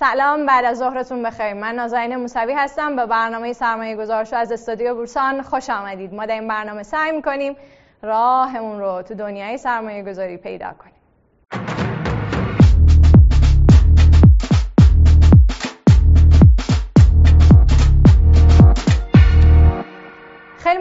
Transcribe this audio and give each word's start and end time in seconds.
سلام 0.00 0.46
بعد 0.46 0.64
از 0.64 0.78
ظهرتون 0.78 1.22
بخیر. 1.22 1.52
من 1.52 1.74
نازنین 1.74 2.16
موسوی 2.16 2.52
هستم 2.52 2.96
به 2.96 3.06
برنامه 3.06 3.52
سرمایه 3.52 3.96
گذارشو 3.96 4.36
از 4.36 4.52
استودیو 4.52 4.94
بورسان 4.94 5.42
خوش 5.42 5.70
آمدید. 5.70 6.14
ما 6.14 6.26
در 6.26 6.34
این 6.34 6.48
برنامه 6.48 6.82
سعی 6.82 7.12
می‌کنیم 7.12 7.56
راهمون 8.02 8.80
رو 8.80 9.02
تو 9.02 9.14
دنیای 9.14 9.58
سرمایه 9.58 10.02
گذاری 10.02 10.36
پیدا 10.36 10.70
کنیم. 10.78 10.97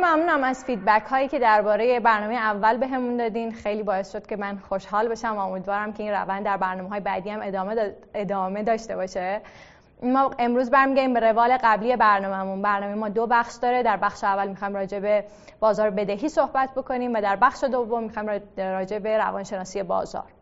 ممنونم 0.08 0.44
از 0.44 0.66
فیدبک 0.66 1.04
هایی 1.06 1.28
که 1.28 1.40
درباره 1.40 2.00
برنامه 2.00 2.36
اول 2.36 2.78
بهمون 2.78 3.18
دادین. 3.18 3.52
خیلی 3.52 3.84
باعث 3.84 4.12
شد 4.12 4.28
که 4.28 4.36
من 4.36 4.58
خوشحال 4.70 5.08
بشم 5.08 5.36
و 5.36 5.40
امیدوارم 5.40 5.94
که 5.94 6.04
این 6.04 6.12
روند 6.12 6.46
در 6.46 6.58
برنامه 6.58 6.90
های 6.90 7.00
بعدی 7.00 7.30
هم 7.30 7.40
ادامه, 7.44 7.96
ادامه 8.14 8.64
داشته 8.64 8.96
باشه. 8.96 9.42
ما 10.04 10.32
امروز 10.40 10.70
برمیگردیم 10.70 11.14
به 11.14 11.20
روال 11.20 11.58
قبلی 11.64 11.96
برنامهمون. 11.96 12.62
برنامه 12.62 12.96
ما 12.96 13.10
دو 13.10 13.28
بخش 13.28 13.56
داره. 13.62 13.84
در 13.84 13.98
بخش 13.98 14.24
اول 14.24 14.48
می‌خوایم 14.48 14.76
راجع 14.76 15.00
به 15.00 15.24
بازار 15.60 15.90
بدهی 15.90 16.30
صحبت 16.30 16.70
بکنیم 16.76 17.14
و 17.14 17.22
در 17.22 17.36
بخش 17.36 17.64
دوم 17.64 18.04
می‌خوایم 18.04 18.42
راجع 18.58 19.00
به 19.00 19.18
روانشناسی 19.18 19.84
بازار. 19.84 20.37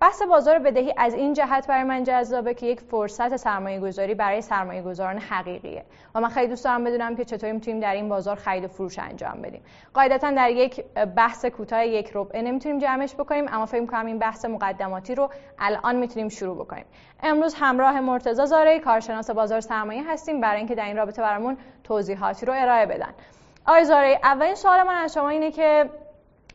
بحث 0.00 0.22
بازار 0.22 0.58
بدهی 0.58 0.94
از 0.96 1.14
این 1.14 1.32
جهت 1.32 1.66
برای 1.66 1.84
من 1.84 2.04
جذابه 2.04 2.54
که 2.54 2.66
یک 2.66 2.80
فرصت 2.80 3.36
سرمایه 3.36 3.80
گذاری 3.80 4.14
برای 4.14 4.42
سرمایه 4.42 4.82
گذاران 4.82 5.18
حقیقیه. 5.18 5.84
و 6.14 6.20
من 6.20 6.28
خیلی 6.28 6.46
دوست 6.46 6.64
دارم 6.64 6.84
بدونم 6.84 7.16
که 7.16 7.24
چطوری 7.24 7.52
می‌تونیم 7.52 7.80
در 7.80 7.94
این 7.94 8.08
بازار 8.08 8.36
خرید 8.36 8.64
و 8.64 8.68
فروش 8.68 8.98
انجام 8.98 9.42
بدیم. 9.42 9.62
قاعدتا 9.94 10.30
در 10.30 10.50
یک 10.50 10.84
بحث 11.16 11.44
کوتاه 11.44 11.86
یک 11.86 12.10
ربع 12.14 12.40
نمی‌تونیم 12.40 12.78
جمعش 12.78 13.14
بکنیم 13.14 13.46
اما 13.48 13.66
فکر 13.66 13.80
می‌کنم 13.80 14.06
این 14.06 14.18
بحث 14.18 14.44
مقدماتی 14.44 15.14
رو 15.14 15.30
الان 15.58 15.96
می‌تونیم 15.96 16.28
شروع 16.28 16.56
بکنیم. 16.56 16.84
امروز 17.22 17.54
همراه 17.54 18.00
مرتضی 18.00 18.46
زاره 18.46 18.78
کارشناس 18.78 19.30
بازار 19.30 19.60
سرمایه 19.60 20.12
هستیم. 20.12 20.40
برای 20.40 20.58
اینکه 20.58 20.74
در 20.74 20.84
این 20.84 20.96
رابطه 20.96 21.22
برامون 21.22 21.58
توضیحاتی 21.84 22.46
رو 22.46 22.52
ارائه 22.56 22.86
بدن. 22.86 23.14
آقای 23.66 23.84
زاره 23.84 24.20
اولین 24.22 24.54
سوال 24.54 24.82
من 24.82 24.94
از 24.94 25.14
شما 25.14 25.28
اینه 25.28 25.50
که 25.50 25.90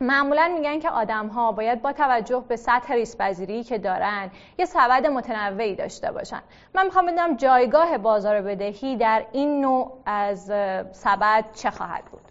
معمولا 0.02 0.52
میگن 0.56 0.80
که 0.80 0.90
آدم 0.90 1.28
ها 1.28 1.52
باید 1.52 1.82
با 1.82 1.94
توجه 1.94 2.44
به 2.48 2.56
سطح 2.56 2.94
ریسک 2.94 3.18
پذیری 3.18 3.64
که 3.64 3.78
دارن 3.78 4.32
یه 4.60 4.66
سبد 4.66 5.08
متنوعی 5.08 5.76
داشته 5.76 6.12
باشن. 6.12 6.42
من 6.76 6.86
می‌خوام 6.86 7.06
بدونم 7.06 7.36
جایگاه 7.38 7.98
بازار 7.98 8.42
بدهی 8.42 8.96
در 8.96 9.26
این 9.32 9.62
نوع 9.62 9.92
از 10.06 10.46
سبد 10.92 11.46
چه 11.56 11.70
خواهد 11.72 12.04
بود؟ 12.06 12.22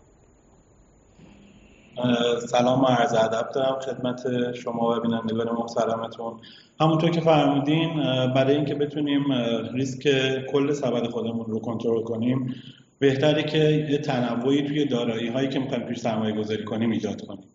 سلام 2.48 2.83
و 2.83 2.87
عرض 2.87 3.15
ادب 3.15 3.51
دارم 3.55 3.81
خدمت 3.81 4.53
شما 4.53 4.97
و 4.97 5.01
بینندگان 5.01 5.51
محترمتون. 5.51 6.41
همونطور 6.81 7.11
که 7.11 7.20
فرمودین 7.20 7.97
برای 8.35 8.57
اینکه 8.57 8.75
بتونیم 8.75 9.33
ریسک 9.73 10.09
کل 10.53 10.73
سبد 10.73 11.07
خودمون 11.07 11.47
رو 11.47 11.61
کنترل 11.61 12.03
کنیم 12.03 12.55
بهتره 12.98 13.42
که 13.42 13.59
یه 13.91 13.98
تنوعی 13.98 14.62
توی 14.62 14.84
دارایی 14.84 15.28
هایی 15.28 15.48
که 15.48 15.59
می‌خوایم 15.59 15.87
توی 15.87 15.97
سرمایه 15.97 16.34
گذاری 16.34 16.64
کنیم 16.64 16.91
ایجاد 16.91 17.27
کنیم. 17.27 17.48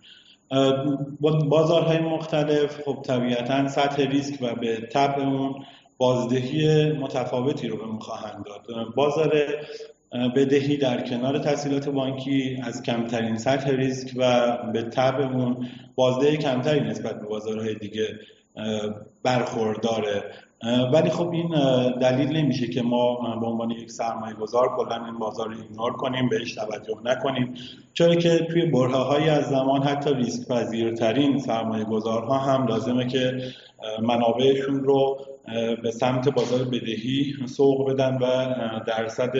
بازارهای 1.49 1.99
مختلف 1.99 2.81
خب 2.85 3.01
طبیعتا 3.05 3.67
سطح 3.67 4.03
ریسک 4.03 4.41
و 4.41 4.55
به 4.55 4.77
طبع 4.77 5.21
اون 5.21 5.65
بازدهی 5.97 6.91
متفاوتی 6.91 7.67
رو 7.67 7.77
به 7.77 7.99
خواهند 7.99 8.45
داد. 8.45 8.93
بازار 8.95 9.47
بدهی 10.35 10.77
در 10.77 11.01
کنار 11.01 11.37
تسهیلات 11.37 11.89
بانکی 11.89 12.61
از 12.63 12.83
کمترین 12.83 13.37
سطح 13.37 13.69
ریسک 13.69 14.13
و 14.17 14.57
به 14.73 14.83
طبع 14.83 15.25
اون 15.25 15.67
بازدهی 15.95 16.37
کمتری 16.37 16.79
نسبت 16.79 17.19
به 17.19 17.27
بازارهای 17.27 17.75
دیگه 17.75 18.19
برخورداره. 19.23 20.23
ولی 20.93 21.09
خب 21.09 21.29
این 21.31 21.49
دلیل 21.99 22.37
نمیشه 22.37 22.67
که 22.67 22.81
ما 22.81 23.15
به 23.39 23.45
عنوان 23.45 23.71
یک 23.71 23.91
سرمایه 23.91 24.33
گذار 24.33 24.75
کلا 24.77 25.05
این 25.05 25.19
بازار 25.19 25.47
رو 25.47 25.55
ایگنور 25.61 25.93
کنیم 25.93 26.29
بهش 26.29 26.53
توجه 26.53 26.97
نکنیم. 27.05 27.53
چرا 27.93 28.15
که 28.15 28.47
توی 28.51 28.65
برهه 28.65 28.95
های 28.95 29.29
از 29.29 29.49
زمان 29.49 29.83
حتی 29.83 30.13
ریسک 30.13 30.47
پذیرترین 30.47 31.39
سرمایه 31.39 31.83
گذارها 31.83 32.37
هم 32.37 32.67
لازمه 32.67 33.07
که 33.07 33.41
منابعشون 34.01 34.83
رو 34.83 35.17
به 35.83 35.91
سمت 35.91 36.29
بازار 36.29 36.63
بدهی 36.63 37.35
سوق 37.45 37.91
بدن 37.91 38.17
و 38.17 38.55
درصد 38.87 39.35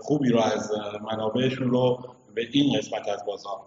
خوبی 0.00 0.28
رو 0.28 0.40
از 0.40 0.72
منابعشون 1.12 1.70
رو 1.70 1.98
به 2.34 2.48
این 2.52 2.78
قسمت 2.78 3.08
از 3.08 3.24
بازار 3.26 3.60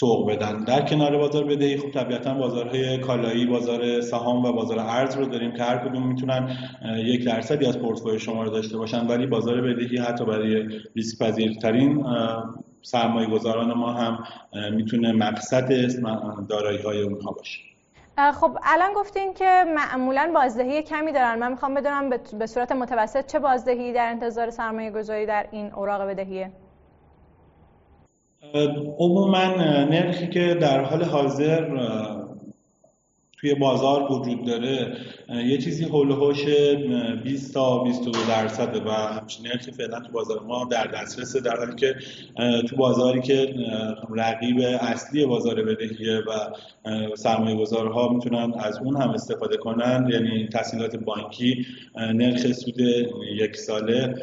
سوق 0.00 0.30
بدن. 0.30 0.64
در 0.64 0.80
کنار 0.80 1.18
بازار 1.18 1.44
بدهی 1.44 1.76
خب 1.76 1.90
طبیعتا 1.90 2.34
بازارهای 2.34 2.98
کالایی 2.98 3.46
بازار 3.46 4.00
سهام 4.00 4.44
و 4.44 4.52
بازار 4.52 4.78
ارز 4.78 5.16
رو 5.16 5.26
داریم 5.26 5.52
که 5.52 5.62
هر 5.62 5.88
کدوم 5.88 6.06
می‌تونن 6.06 6.56
یک 6.96 7.24
درصدی 7.24 7.66
از 7.66 7.78
پورتفوی 7.78 8.18
شما 8.18 8.42
رو 8.42 8.50
داشته 8.50 8.78
باشن. 8.78 9.06
ولی 9.06 9.26
بازار 9.26 9.60
بدهی 9.60 9.98
حتی 9.98 10.24
برای 10.24 10.68
ریسک 10.96 11.18
پذیرترین 11.18 12.04
سرمایه 12.82 13.28
گذاران 13.28 13.72
ما 13.72 13.92
هم 13.92 14.24
می‌تونه 14.72 15.12
مقصد 15.12 15.68
دارایی 16.48 16.78
های 16.78 17.02
اونها 17.02 17.30
باشه. 17.32 17.60
خب 18.40 18.58
الان 18.62 18.92
گفتین 18.96 19.34
که 19.34 19.64
معمولا 19.74 20.30
بازدهی 20.34 20.82
کمی 20.82 21.12
دارن. 21.12 21.38
من 21.38 21.50
می‌خوام 21.50 21.74
بدونم 21.74 22.10
به 22.38 22.46
صورت 22.46 22.72
متوسط 22.72 23.26
چه 23.26 23.38
بازدهی 23.38 23.92
در 23.92 24.10
انتظار 24.10 24.50
سرمایه 24.50 24.90
گذاری 24.90 25.26
در 25.26 25.46
این 25.52 25.72
اوراق 25.72 26.02
بدهیه؟ 26.02 26.50
عموما 28.98 29.44
نرخی 29.84 30.26
که 30.26 30.54
در 30.54 30.84
حال 30.84 31.04
حاضر 31.04 31.64
توی 33.44 33.54
بازار 33.54 34.12
وجود 34.12 34.44
داره. 34.44 34.96
یه 35.28 35.58
چیزی 35.58 35.84
هوش 35.84 36.44
20 37.24 37.54
تا 37.54 37.78
22 37.78 38.18
درصده 38.28 38.80
و 38.80 38.90
همچین 38.90 39.46
نرخی 39.46 39.70
فعلا 39.70 40.00
تو 40.00 40.12
بازار 40.12 40.40
ما 40.40 40.64
در 40.64 40.86
دسترسه 40.86 41.40
در 41.40 41.56
حالی 41.56 41.74
که 41.74 41.94
تو 42.68 42.76
بازاری 42.76 43.20
که 43.20 43.54
رقیب 44.10 44.60
اصلی 44.80 45.26
بازار 45.26 45.62
بدهیه 45.62 46.18
و 46.18 46.30
سرمایه 47.16 47.56
گذارها 47.56 48.08
می‌تونن 48.08 48.52
از 48.58 48.78
اون 48.78 48.96
هم 48.96 49.10
استفاده 49.10 49.56
کنن. 49.56 50.08
یعنی 50.12 50.48
تحصیلات 50.48 50.96
بانکی 50.96 51.66
نرخ 51.96 52.52
سود 52.52 52.80
یک 53.38 53.56
ساله 53.56 54.14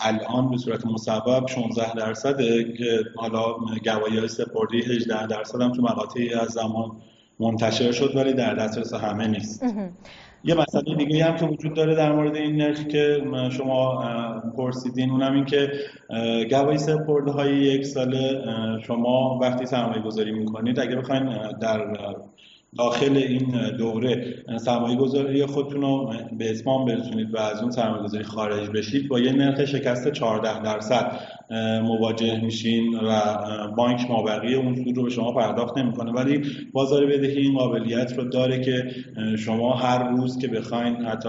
الان 0.00 0.50
به 0.50 0.56
صورت 0.56 0.86
مصوب 0.86 1.46
16 1.46 1.94
درصده 1.94 2.72
که 2.72 3.04
حالا 3.16 3.54
گواهی 3.84 4.18
های 4.18 4.28
سپردی 4.28 4.80
18 4.80 5.26
درصد 5.26 5.60
هم 5.60 5.72
تو 5.72 5.82
مقاطعی 5.82 6.34
از 6.34 6.48
زمان 6.48 6.90
منتشر 7.42 7.92
شد 7.92 8.16
ولی 8.16 8.32
در 8.32 8.54
دسترس 8.54 8.94
همه 8.94 9.26
نیست. 9.28 9.64
یه 10.44 10.54
مسئله 10.54 10.94
دیگه 10.96 11.24
هم 11.24 11.36
که 11.36 11.44
وجود 11.46 11.74
داره 11.74 11.94
در 11.94 12.12
مورد 12.12 12.36
این 12.36 12.56
نرخی 12.56 12.84
که 12.84 13.22
شما 13.50 14.02
پرسیدین 14.56 15.10
اونم 15.10 15.32
این 15.34 15.44
که 15.44 15.72
گواهی 16.50 16.78
سپرده 16.78 17.32
های 17.32 17.56
یک 17.56 17.86
ساله 17.86 18.42
شما 18.86 19.38
وقتی 19.42 19.66
سرمایه 19.66 20.02
گذاری 20.02 20.32
می‌کنید 20.32 20.80
اگه 20.80 20.96
بخواین 20.96 21.24
در 21.60 21.96
داخل 22.78 23.16
این 23.16 23.76
دوره 23.76 24.34
سرمایه 24.56 24.96
گذاری 24.96 25.46
خودتون 25.46 25.80
رو 25.80 26.12
به 26.38 26.50
اسمان 26.50 26.84
برسونید 26.84 27.34
و 27.34 27.38
از 27.38 27.62
اون 27.62 27.70
سرمایه 27.70 28.02
گذاری 28.02 28.24
خارج 28.24 28.70
بشید 28.70 29.08
با 29.08 29.20
یه 29.20 29.32
نرخ 29.32 29.64
شکست 29.64 30.12
14 30.12 30.62
درصد. 30.62 31.20
مواجه 31.82 32.40
میشین 32.40 32.94
و 32.94 33.36
بانک 33.76 34.10
مابقی 34.10 34.54
اون 34.54 34.84
سود 34.84 34.96
رو 34.96 35.02
به 35.02 35.10
شما 35.10 35.32
پرداخت 35.32 35.78
نمی‌کنه. 35.78 36.12
ولی 36.12 36.42
بازار 36.72 37.06
بدهی 37.06 37.38
این 37.38 37.58
قابلیت 37.58 38.12
رو 38.12 38.24
داره 38.24 38.60
که 38.60 38.90
شما 39.38 39.74
هر 39.74 40.08
روز 40.08 40.38
که 40.38 40.48
بخواین 40.48 40.96
حتی 40.96 41.28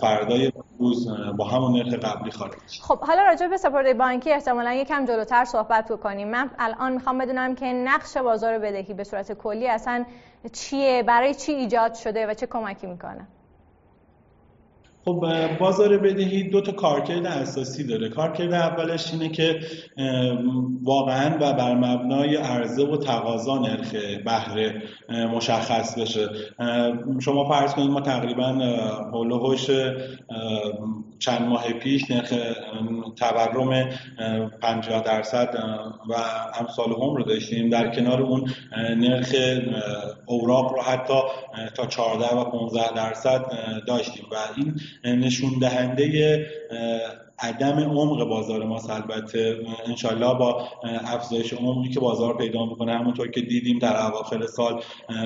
فردای 0.00 0.52
روز 0.78 1.08
با 1.38 1.44
همون 1.44 1.76
نرخ 1.76 1.94
قبلی 1.94 2.30
خارج 2.30 2.80
خب 2.82 2.98
حالا 2.98 3.22
راجع 3.22 3.46
به 3.46 3.56
سپرده 3.56 3.94
بانکی 3.94 4.32
احتمالا 4.32 4.72
یکم 4.72 5.04
جلوتر 5.04 5.44
صحبت 5.44 5.92
بکنیم. 5.92 6.28
من 6.30 6.50
الان 6.58 6.92
می‌خوام 6.92 7.18
بدونم 7.18 7.54
که 7.54 7.66
نقش 7.66 8.16
بازار 8.16 8.58
بدهی 8.58 8.94
به 8.94 9.04
صورت 9.04 9.32
کلی 9.32 9.68
اصلا 9.68 10.04
چیه؟ 10.52 11.02
برای 11.02 11.34
چی 11.34 11.52
ایجاد 11.52 11.94
شده 11.94 12.26
و 12.26 12.34
چه 12.34 12.46
کمکی 12.46 12.86
می‌کنه؟ 12.86 13.28
خب 15.04 15.24
بازار 15.60 15.98
بدهی 15.98 16.42
دو 16.42 16.60
تا 16.60 16.72
کارکرد 16.72 17.26
اساسی 17.26 17.84
داره. 17.84 18.08
کارکرد 18.08 18.52
اولش 18.52 19.12
اینه 19.12 19.28
که 19.28 19.60
واقعا 20.82 21.36
و 21.40 21.52
بر 21.52 21.74
مبنای 21.74 22.36
عرضه 22.36 22.86
و 22.86 22.96
تقاضا 22.96 23.58
نرخ 23.58 23.94
بهره 24.24 24.82
مشخص 25.08 25.98
بشه. 25.98 26.28
شما 27.20 27.48
فرض 27.48 27.74
کنید 27.74 27.90
ما 27.90 28.00
تقریبا 28.00 28.46
هولوهوش 29.12 29.70
چند 31.18 31.42
ماه 31.42 31.72
پیش 31.72 32.10
نرخ 32.10 32.32
تورم 33.16 33.90
50 34.62 35.02
درصد 35.02 35.54
و 36.08 36.14
امثال 36.60 36.92
هم 36.92 37.14
رو 37.14 37.22
داشتیم. 37.22 37.70
در 37.70 37.94
کنار 37.94 38.22
اون 38.22 38.50
نرخ 38.76 39.34
اوراق 40.26 40.72
رو 40.72 40.82
حتی 40.82 41.20
تا 41.74 41.86
14 41.86 42.26
و 42.26 42.44
15 42.44 42.94
درصد 42.96 43.44
داشتیم. 43.86 44.24
و 44.32 44.36
این 44.56 44.74
نشون 45.18 45.58
دهنده 45.60 46.46
عدم 47.38 47.78
عمق 47.78 48.24
بازار 48.28 48.64
ماست. 48.64 48.90
البته 48.90 49.58
انشالله 49.86 50.34
با 50.34 50.68
افزایش 51.04 51.52
عمقی 51.52 51.88
که 51.88 52.00
بازار 52.00 52.36
پیدا 52.36 52.66
می‌کنه 52.66 52.98
همونطور 52.98 53.30
که 53.30 53.40
دیدیم 53.40 53.78
در 53.78 54.06
اواخر 54.06 54.46
سال 54.46 54.82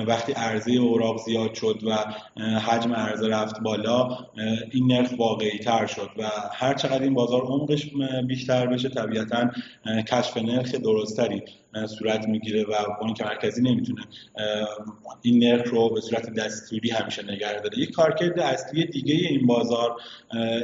وقتی 0.07 0.31
عرضه 0.31 0.71
اوراق 0.71 1.17
زیاد 1.17 1.53
شد 1.53 1.79
و 1.85 1.95
حجم 2.59 2.93
عرضه 2.93 3.27
رفت 3.27 3.59
بالا 3.61 4.17
این 4.71 4.91
نرخ 4.91 5.09
واقعی 5.17 5.59
تر 5.59 5.85
شد 5.85 6.09
و 6.17 6.23
هر 6.53 6.73
چقدر 6.73 7.03
این 7.03 7.13
بازار 7.13 7.41
عمقش 7.41 7.89
بیشتر 8.27 8.67
بشه 8.67 8.89
طبیعتا 8.89 9.49
کشف 10.07 10.37
نرخ 10.37 10.75
درستری 10.75 11.41
صورت 11.99 12.27
می‌گیره 12.27 12.63
و 12.63 12.73
بانک 13.01 13.21
مرکزی 13.21 13.61
نمی‌تونه 13.61 14.01
این 15.21 15.43
نرخ 15.43 15.69
رو 15.69 15.89
به 15.89 16.01
صورت 16.01 16.33
دستوری 16.33 16.89
همیشه 16.89 17.23
نگه 17.23 17.59
داره. 17.59 17.79
یک 17.79 17.91
کارکرد 17.91 18.39
اصلی 18.39 18.85
دیگه 18.85 19.13
این 19.15 19.47
بازار 19.47 19.95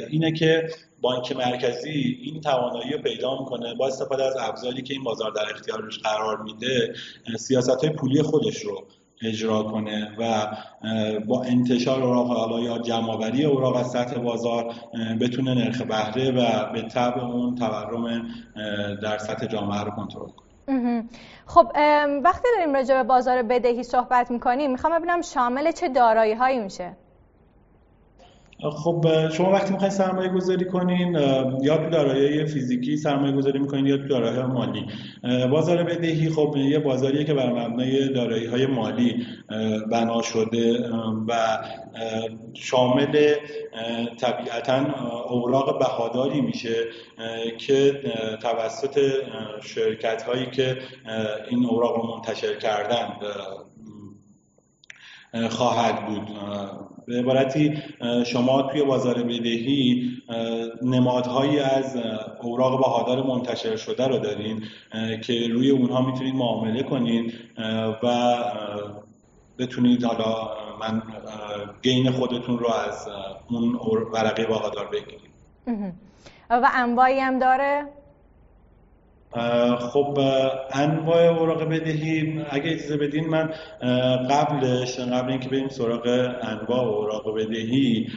اینه 0.10 0.32
که 0.32 0.70
بانک 1.02 1.36
مرکزی 1.36 2.20
این 2.22 2.42
توانایی 2.42 2.94
رو 2.94 3.02
پیدا 3.02 3.40
می‌کنه 3.40 3.76
با 3.76 3.88
استفاده 3.88 4.24
از 4.24 4.36
ابزاری 4.40 4.82
که 4.82 4.94
این 4.94 5.04
بازار 5.04 5.32
در 5.32 5.46
اختیارش 5.52 6.00
قرار 6.00 6.42
میده 6.42 6.94
سیاست 7.38 7.84
های 7.84 7.94
پولی 7.94 8.22
خودش 8.22 8.62
رو 8.62 8.84
اجرا 9.22 9.64
کنه 9.64 10.16
و 10.20 10.48
با 11.28 11.44
انتشار 11.44 12.04
اوراق 12.04 12.28
حالا 12.28 12.60
یا 12.60 12.78
جمعآوری 12.78 13.46
اوراق 13.46 13.76
از 13.76 13.92
سطح 13.92 14.20
بازار 14.20 14.74
بتونه 15.22 15.54
نرخ 15.54 15.82
بهره 15.82 16.32
و 16.32 16.74
به 16.74 16.82
طبع 16.82 17.24
اون 17.24 17.56
تورم 17.56 18.28
در 19.04 19.18
سطح 19.18 19.48
جامعه 19.48 19.82
رو 19.82 19.92
کنترل 19.92 20.30
کنه. 20.30 21.04
خب 21.46 21.72
وقتی 22.24 22.48
داریم 22.58 22.76
راجع 22.76 22.96
به 22.96 23.04
بازار 23.04 23.44
بدهی 23.44 23.84
صحبت 23.84 24.32
می‌کنیم 24.32 24.72
می‌خوام 24.72 25.00
ببینم 25.00 25.22
شامل 25.22 25.72
چه 25.72 25.90
دارایی 25.90 26.34
هایی 26.34 26.60
میشه؟ 26.60 26.98
خب 28.60 29.30
شما 29.30 29.52
وقتی 29.52 29.72
می‌خواین 29.72 29.94
سرمایه 29.94 30.30
گذاری 30.30 30.66
کنین 30.66 31.14
یا 31.62 31.78
تو 31.78 31.90
دارایی 31.90 32.46
فیزیکی 32.46 32.98
سرمایه 32.98 33.32
گذاری 33.32 33.60
می‌کنین 33.60 33.86
یا 33.86 33.98
تو 33.98 34.08
دارایی 34.08 34.42
مالی. 34.42 34.86
بازار 35.52 35.84
بدهی 35.84 36.30
خب 36.30 36.58
یه 36.58 36.80
بازاریه 36.80 37.24
که 37.24 37.34
بر 37.34 37.50
مبنای 37.50 38.10
دارایی 38.14 38.46
های 38.46 38.66
مالی 38.66 39.26
بنا 39.92 40.22
شده 40.22 40.90
و 41.28 41.58
شامل 42.54 43.34
طبیعتا 44.20 44.86
اوراق 45.30 45.80
بهاداری 45.80 46.42
میشه 46.42 46.76
که 47.58 48.02
توسط 48.42 49.00
شرکت 49.62 50.24
هایی 50.24 50.46
که 50.46 50.78
این 51.50 51.66
اوراق 51.66 51.96
رو 51.96 52.16
منتشر 52.16 52.56
کردن 52.56 53.08
خواهد 55.50 56.06
بود. 56.06 56.30
به 57.08 57.20
عبارتی 57.20 57.74
شما 58.26 58.62
توی 58.62 58.84
بازار 58.84 59.24
بدهی 59.24 60.12
نمادهایی 60.82 61.60
از 61.60 61.98
اوراق 62.42 62.80
بهادار 62.80 63.24
منتشر 63.24 63.76
شده 63.76 64.08
رو 64.08 64.18
دارین 64.18 64.64
که 65.24 65.48
روی 65.48 65.70
اونها 65.70 66.02
می‌تونید 66.02 66.36
معامله 66.36 66.84
کنید 66.84 67.34
و 68.04 68.36
بتونید 69.58 70.04
حالا 70.04 70.50
من 70.80 71.02
گین 71.82 72.12
خودتون 72.12 72.60
رو 72.60 72.68
از 72.72 73.08
اون 73.50 73.80
ورقه 74.14 74.46
بهادار 74.46 74.88
بگیرید. 74.88 75.32
و 76.50 76.70
انواعی 76.74 77.20
هم 77.20 77.40
داره؟ 77.40 77.86
خب 79.80 80.20
انواع 80.72 81.28
اوراق 81.28 81.64
بدهی 81.64 82.46
اگه 82.50 82.72
اجازه 82.72 82.98
بدین 82.98 83.28
من 83.28 83.50
قبلش 84.30 85.00
قبل 85.00 85.32
اینکه 85.32 85.50
بریم 85.50 85.70
سراغ 85.70 86.36
انواع 86.42 86.80
اوراق 86.80 87.36
بدهی 87.36 88.08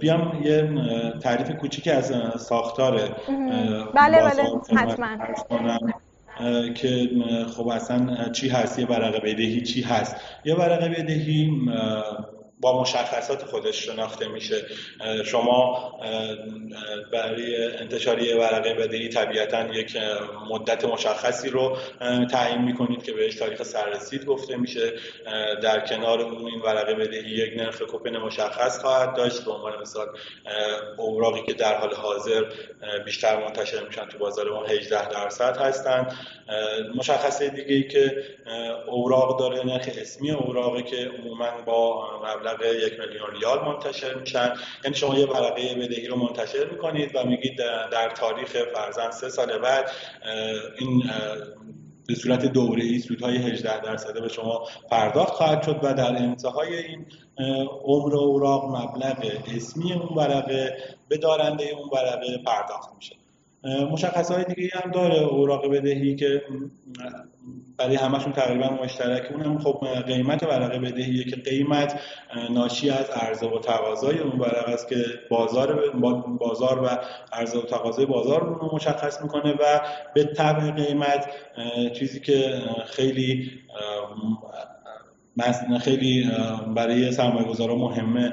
بیام 0.00 0.42
یه 0.44 0.68
تعریف 1.20 1.50
کوچیکی 1.50 1.90
از 1.90 2.12
ساختار 2.36 3.00
بله 3.94 4.18
بله 4.22 4.42
حتما. 4.76 5.16
که 6.74 7.10
خب 7.56 7.68
اصلا 7.68 8.28
چی 8.32 8.48
هست؟ 8.48 8.78
یه 8.78 8.86
ورقه 8.86 9.18
بدهی 9.18 9.60
چی 9.60 9.82
هست؟ 9.82 10.16
یه 10.44 10.54
ورقه 10.54 10.88
بدهی 10.88 11.50
با 12.62 12.80
مشخصات 12.80 13.44
خودش 13.44 13.86
شناخته 13.86 14.28
میشه. 14.28 14.66
شما 15.24 15.92
برای 17.12 17.66
انتشار 17.76 18.22
یه 18.22 18.36
ورقه 18.36 18.74
بدهی 18.74 19.08
طبیعتا 19.08 19.74
یک 19.74 19.96
مدت 20.50 20.84
مشخصی 20.84 21.48
رو 21.48 21.76
تعیین 22.30 22.62
می‌کنید 22.62 23.02
که 23.02 23.12
بهش 23.12 23.34
تاریخ 23.34 23.62
سررسید 23.62 24.24
گفته 24.24 24.56
میشه. 24.56 24.92
در 25.62 25.86
کنار 25.86 26.20
اون 26.20 26.46
این 26.46 26.60
ورقه 26.60 26.94
بدهی 26.94 27.30
یک 27.30 27.52
نرخ 27.56 27.82
کوپن 27.82 28.16
مشخص 28.16 28.80
خواهد 28.80 29.16
داشت 29.16 29.44
به 29.44 29.52
عنوان 29.52 29.80
مثال. 29.80 30.06
اوراقی 30.96 31.42
که 31.42 31.52
در 31.52 31.78
حال 31.78 31.94
حاضر 31.94 32.44
بیشتر 33.04 33.44
منتشر 33.44 33.86
میشن 33.86 34.04
تو 34.04 34.18
بازار 34.18 34.50
ما 34.50 34.64
18 34.64 35.08
درصد 35.08 35.56
هستند 35.56 36.12
مشخصه 36.96 37.48
دیگه 37.48 37.74
ای 37.74 37.88
که 37.88 38.24
اوراق 38.86 39.38
داره 39.38 39.66
نرخ 39.66 39.88
اسمی 40.00 40.30
اوراقی 40.30 40.82
که 40.82 41.10
عموما 41.18 41.50
با 41.66 42.08
مبلغ 42.18 42.51
یک 42.60 43.00
میلیون 43.00 43.30
ریال 43.40 43.64
منتشر 43.64 44.14
میشن. 44.14 44.52
یعنی 44.84 44.96
شما 44.96 45.18
یه 45.18 45.26
ورقه 45.26 45.74
بدهی 45.74 46.06
رو 46.06 46.16
منتشر 46.16 46.64
می‌کنید 46.70 47.16
و 47.16 47.24
میگید 47.24 47.56
در 47.92 48.10
تاریخ 48.10 48.56
فرزن 48.74 49.10
سه 49.10 49.28
سال 49.28 49.58
بعد 49.58 49.90
این 50.78 51.02
به 52.06 52.14
صورت 52.14 52.46
دوره 52.46 52.82
ای 52.84 52.98
سودهای 52.98 53.36
18 53.36 53.80
درصده 53.80 54.20
به 54.20 54.28
شما 54.28 54.68
پرداخت 54.90 55.32
خواهد 55.32 55.62
شد 55.62 55.80
و 55.82 55.94
در 55.94 56.16
انتهای 56.16 56.76
این 56.76 57.06
عمر 57.84 58.16
اوراق 58.16 58.64
مبلغ 58.64 59.16
اسمی 59.56 59.92
اون 59.92 60.16
ورقه 60.16 60.76
به 61.08 61.16
دارنده 61.16 61.64
اون 61.64 61.88
ورقه 61.92 62.38
پرداخت 62.46 62.94
میشه. 62.96 63.16
مشخص 63.64 64.30
های 64.30 64.44
دیگه 64.44 64.70
هم 64.72 64.90
داره 64.90 65.18
اوراق 65.18 65.74
بدهی 65.74 66.16
که 66.16 66.42
برای 67.76 67.96
همشون 67.96 68.32
تقریبا 68.32 68.68
مشترک 68.68 69.32
اون 69.32 69.42
هم 69.42 69.58
خب 69.58 69.86
قیمت 70.06 70.42
ورقه 70.42 70.78
بدهیه 70.78 71.24
که 71.24 71.36
قیمت 71.36 72.00
ناشی 72.50 72.90
از 72.90 73.10
عرضه 73.10 73.46
و 73.46 73.58
تقاضای 73.58 74.18
اون 74.18 74.40
ورقه 74.40 74.72
است 74.72 74.88
که 74.88 75.04
بازار 75.30 75.90
بازار 76.38 76.82
و 76.82 76.88
عرضه 77.32 77.58
و 77.58 77.62
تقاضای 77.62 78.06
بازار 78.06 78.44
رو 78.44 78.74
مشخص 78.74 79.22
می‌کنه 79.22 79.52
و 79.52 79.80
به 80.14 80.24
طبع 80.24 80.70
قیمت 80.70 81.30
چیزی 81.92 82.20
که 82.20 82.62
خیلی 82.86 83.50
خیلی 85.80 86.30
برای 86.76 87.12
سرمایه 87.12 87.46
گذارا 87.46 87.74
مهمه 87.76 88.32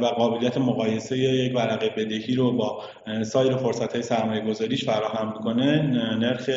و 0.00 0.04
قابلیت 0.04 0.58
مقایسه 0.58 1.18
یک 1.18 1.56
ورقه 1.56 1.88
بدهی 1.88 2.34
رو 2.34 2.52
با 2.52 2.82
سایر 3.22 3.56
فرصت 3.56 3.92
های 3.92 4.02
سرمایه 4.02 4.40
گذاریش 4.40 4.84
فراهم 4.84 5.32
می‌کنه. 5.32 5.82
نرخ 6.16 6.50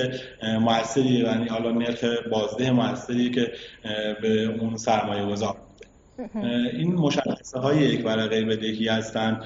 موثری 0.62 1.10
یعنی 1.10 1.48
حالا 1.48 1.72
نرخ 1.72 2.04
بازده 2.32 2.72
موثری 2.72 3.30
که 3.30 3.52
به 4.22 4.58
اون 4.60 4.78
سرمایه 4.78 5.26
گذار 5.26 5.69
این 6.74 6.96
مشخصه 6.96 7.60
های 7.60 7.78
یک 7.78 8.06
ورقه 8.06 8.46
بدهی 8.46 8.88
هستند 8.88 9.44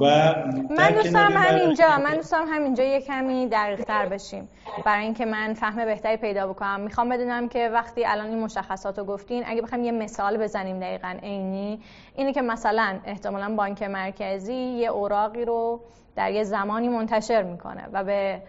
و 0.00 0.34
من 0.70 0.90
دوستم 0.90 1.32
همینجا 1.34 1.98
من 2.04 2.16
دوستم 2.16 2.44
همینجا 2.48 2.84
یه 2.84 3.00
کمی 3.00 3.48
دقیق 3.48 3.80
تر 3.84 4.06
بشیم. 4.06 4.48
برای 4.84 5.04
اینکه 5.04 5.24
من 5.24 5.54
فهم 5.54 5.84
بهتری 5.84 6.16
پیدا 6.16 6.46
بکنم. 6.46 6.80
می‌خوام 6.80 7.08
بدونم 7.08 7.48
که 7.48 7.68
وقتی 7.68 8.04
الان 8.04 8.26
این 8.26 8.38
مشخصات 8.38 8.98
رو 8.98 9.04
گفتین 9.04 9.42
اگه 9.46 9.62
بخوایم 9.62 9.84
یه 9.84 9.92
مثال 9.92 10.36
بزنیم 10.36 10.80
دقیقا 10.80 11.16
عینی 11.22 11.80
اینه 12.16 12.32
که 12.32 12.42
مثلا 12.42 12.98
احتمالا 13.04 13.54
بانک 13.54 13.82
مرکزی 13.82 14.54
یه 14.54 14.88
اوراقی 14.88 15.44
رو 15.44 15.80
در 16.16 16.32
یه 16.32 16.44
زمانی 16.44 16.88
منتشر 16.88 17.42
می‌کنه 17.42 17.82
و 17.92 18.04
به 18.04 18.42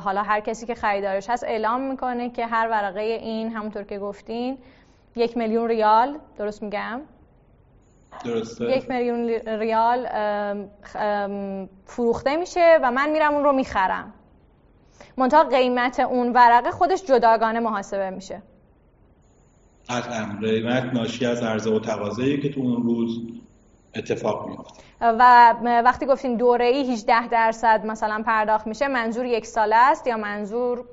حالا 0.00 0.22
هر 0.22 0.40
کسی 0.40 0.66
که 0.66 0.74
خریدارش 0.74 1.30
هست 1.30 1.44
اعلام 1.44 1.80
می‌کنه 1.80 2.30
که 2.30 2.46
هر 2.46 2.68
ورقه 2.68 3.00
این 3.00 3.52
همونطور 3.52 3.82
که 3.82 3.98
گفتین 3.98 4.58
یک 5.16 5.36
میلیون 5.36 5.68
ریال 5.68 6.18
درست 6.38 6.62
میگم؟ 6.62 7.00
درسته. 8.24 8.76
یک 8.76 8.90
میلیون 8.90 9.28
ریال 9.60 10.08
فروخته 11.84 12.36
میشه 12.36 12.78
و 12.82 12.90
من 12.90 13.10
میرم 13.10 13.34
اون 13.34 13.44
رو 13.44 13.52
می‌خرم. 13.52 14.12
منتها 15.16 15.44
قیمت 15.44 16.00
اون 16.00 16.32
ورقه 16.32 16.70
خودش 16.70 17.04
جداگانه 17.04 17.60
محاسبه 17.60 18.10
میشه. 18.10 18.42
قطعا. 19.88 20.38
قیمت 20.40 20.84
ناشی 20.84 21.26
از 21.26 21.42
عرضه 21.42 21.70
و 21.70 21.80
تقاضایی 21.80 22.40
که 22.40 22.48
تو 22.48 22.60
اون 22.60 22.82
روز 22.82 23.20
اتفاق 23.94 24.48
میفته 24.48 24.82
و 25.00 25.52
وقتی 25.84 26.06
گفتین 26.06 26.36
دوره 26.36 26.64
ای 26.64 26.92
18 26.92 27.28
درصد 27.28 27.86
مثلا 27.86 28.22
پرداخت 28.26 28.66
میشه 28.66 28.88
منظور 28.88 29.26
یک 29.26 29.46
ساله 29.46 29.76
است 29.76 30.06
یا 30.06 30.16
منظور 30.16 30.84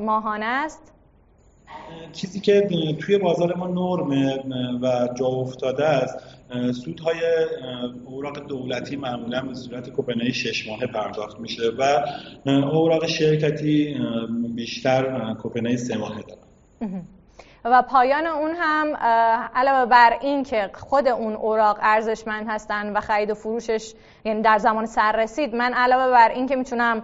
ماهانه 0.00 0.46
است؟ 0.46 0.92
چیزی 2.12 2.40
که 2.40 2.68
توی 3.00 3.18
بازار 3.18 3.56
ما 3.56 3.66
نرمه 3.66 4.42
و 4.82 5.08
جا 5.14 5.26
افتاده 5.26 5.86
است 5.86 6.18
سودهای 6.84 7.20
اوراق 8.06 8.46
دولتی 8.46 8.96
معمولا 8.96 9.42
به 9.42 9.54
صورت 9.54 9.90
کوپنهای 9.90 10.32
شش 10.32 10.68
ماهه 10.68 10.86
پرداخت 10.86 11.40
میشه 11.40 11.62
و 11.78 12.04
اوراق 12.46 13.06
شرکتی 13.06 13.96
بیشتر 14.54 15.34
کوپنهای 15.34 15.76
سه 15.76 15.96
ماهه 15.96 16.22
دارن 16.22 17.02
و 17.64 17.82
پایان 17.82 18.26
اون 18.26 18.50
هم 18.58 18.96
علاوه 19.54 19.90
بر 19.90 20.18
این 20.20 20.42
که 20.42 20.70
خود 20.74 21.08
اون 21.08 21.34
اوراق 21.34 21.78
ارزشمند 21.82 22.46
هستن 22.48 22.92
و 22.92 23.00
خرید 23.00 23.30
و 23.30 23.34
فروشش 23.34 23.92
یعنی 24.24 24.42
در 24.42 24.58
زمان 24.58 24.86
سر 24.86 25.12
رسید 25.12 25.54
من 25.54 25.72
علاوه 25.72 26.12
بر 26.12 26.30
این 26.30 26.46
که 26.46 26.56
می‌تونم 26.56 27.02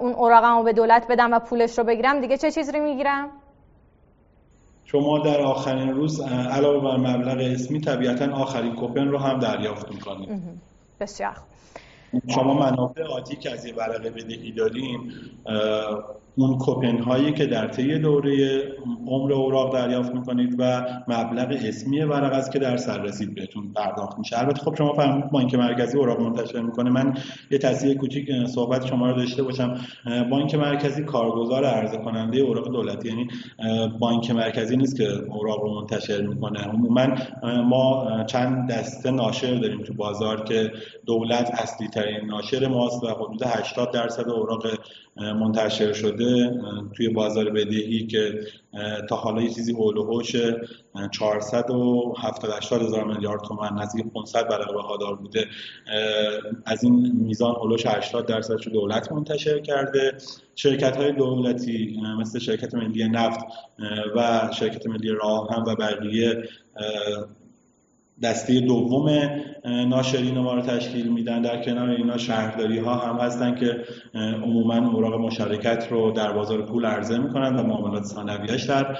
اون 0.00 0.12
اوراقم 0.12 0.56
رو 0.56 0.62
به 0.62 0.72
دولت 0.72 1.06
بدم 1.08 1.32
و 1.32 1.38
پولش 1.38 1.78
رو 1.78 1.84
بگیرم 1.84 2.20
دیگه 2.20 2.36
چه 2.36 2.50
چیزی 2.50 2.80
می‌گیرم؟ 2.80 3.28
شما 4.92 5.18
در 5.18 5.40
آخرین 5.40 5.90
روز 5.90 6.20
علاوه 6.20 6.80
بر 6.84 6.96
مبلغ 6.96 7.38
اسمی 7.40 7.80
طبیعتا 7.80 8.32
آخرین 8.32 8.74
کوپن 8.74 9.08
رو 9.08 9.18
هم 9.18 9.38
دریافت 9.38 9.92
می‌کنید. 9.92 10.28
بسیار 11.00 11.36
شما 12.34 12.54
منافع 12.54 13.02
آتی 13.02 13.36
که 13.36 13.50
از 13.50 13.66
یه 13.66 13.74
ورقه 13.74 14.10
بدهی 14.10 14.52
داریم 14.52 15.12
اون 16.36 16.58
کوپن 16.58 16.98
هایی 16.98 17.32
که 17.32 17.46
در 17.46 17.68
طی 17.68 17.98
دوره 17.98 18.62
عمر 19.06 19.32
اوراق 19.32 19.74
دریافت 19.74 20.14
می‌کنید 20.14 20.54
و 20.58 20.86
مبلغ 21.08 21.56
اسمی 21.64 22.00
ورق 22.00 22.32
است 22.32 22.52
که 22.52 22.58
در 22.58 22.76
سررسید 22.76 23.34
بهتون 23.34 23.72
پرداخت 23.72 24.18
میشه. 24.18 24.38
البته 24.38 24.60
خب 24.60 24.74
شما 24.74 24.92
فهمید 24.92 25.30
بانک 25.30 25.54
مرکزی 25.54 25.98
اوراق 25.98 26.20
منتشر 26.20 26.60
می‌کنه 26.60 26.90
من 26.90 27.14
یه 27.50 27.58
تصحیح 27.58 27.94
کوچیک 27.94 28.46
صحبت 28.46 28.86
شما 28.86 29.10
رو 29.10 29.16
داشته 29.16 29.42
باشم. 29.42 29.74
بانک 30.30 30.54
مرکزی 30.54 31.04
کارگزار 31.04 31.64
عرضه 31.64 31.96
کننده 31.96 32.40
اوراق 32.40 32.68
دولتی 32.72 33.08
یعنی 33.08 33.28
بانک 33.98 34.30
مرکزی 34.30 34.76
نیست 34.76 34.96
که 34.96 35.08
اوراق 35.28 35.62
رو 35.62 35.80
منتشر 35.80 36.22
می‌کنه. 36.22 36.60
عموما 36.60 37.06
ما 37.62 38.06
چند 38.26 38.70
دسته 38.70 39.10
ناشر 39.10 39.54
داریم 39.54 39.82
تو 39.82 39.94
بازار 39.94 40.44
که 40.44 40.72
دولت 41.06 41.50
اصلی 41.62 41.88
ترین 41.88 42.26
ناشر 42.26 42.68
ماست 42.68 43.04
و 43.04 43.06
حدود 43.06 43.42
80 43.42 43.90
درصد 43.92 44.28
اوراق 44.28 44.66
منتشر 45.16 45.92
شده. 45.92 46.19
توی 46.96 47.08
بازار 47.08 47.50
بدهی 47.50 48.06
که 48.06 48.40
تا 49.08 49.16
حالا 49.16 49.42
یه 49.42 49.50
چیزی 49.50 49.72
حول 49.72 49.96
و 49.96 50.04
حوش 50.04 50.36
470 51.10 52.14
80 52.18 52.82
هزار 52.82 53.04
میلیارد 53.04 53.40
تومان 53.40 53.78
نزدیک 53.78 54.06
500 54.06 54.48
برابر 54.48 54.72
بهادار 54.72 55.16
بوده. 55.16 55.46
از 56.66 56.84
این 56.84 57.12
میزان 57.14 57.54
هولوش 57.54 57.86
80 57.86 58.26
درصدش 58.26 58.66
رو 58.66 58.72
دولت 58.72 59.12
منتشر 59.12 59.58
کرده. 59.58 60.12
شرکت 60.54 60.96
های 60.96 61.12
دولتی 61.12 62.00
مثل 62.20 62.38
شرکت 62.38 62.74
ملی 62.74 63.08
نفت 63.08 63.40
و 64.16 64.50
شرکت 64.58 64.86
ملی 64.86 65.08
راه 65.08 65.54
هم 65.54 65.64
و 65.64 65.74
بقیه 65.74 66.42
دسته 68.22 68.60
دوم 68.60 69.30
ناشرین 69.64 70.38
ما 70.38 70.54
رو 70.54 70.62
تشکیل 70.62 71.08
میدن. 71.08 71.42
در 71.42 71.62
کنار 71.62 71.90
اینا 71.90 72.16
شهرداری 72.16 72.78
ها 72.78 72.94
هم 72.94 73.16
هستن 73.16 73.54
که 73.54 73.84
عموما 74.14 74.90
اوراق 74.90 75.20
مشارکت 75.20 75.86
رو 75.90 76.12
در 76.12 76.32
بازار 76.32 76.62
پول 76.62 76.86
عرضه 76.86 77.18
می‌کنن 77.18 77.56
و 77.56 77.62
معاملات 77.62 78.04
ثانویه‌اش 78.04 78.64
در 78.64 78.96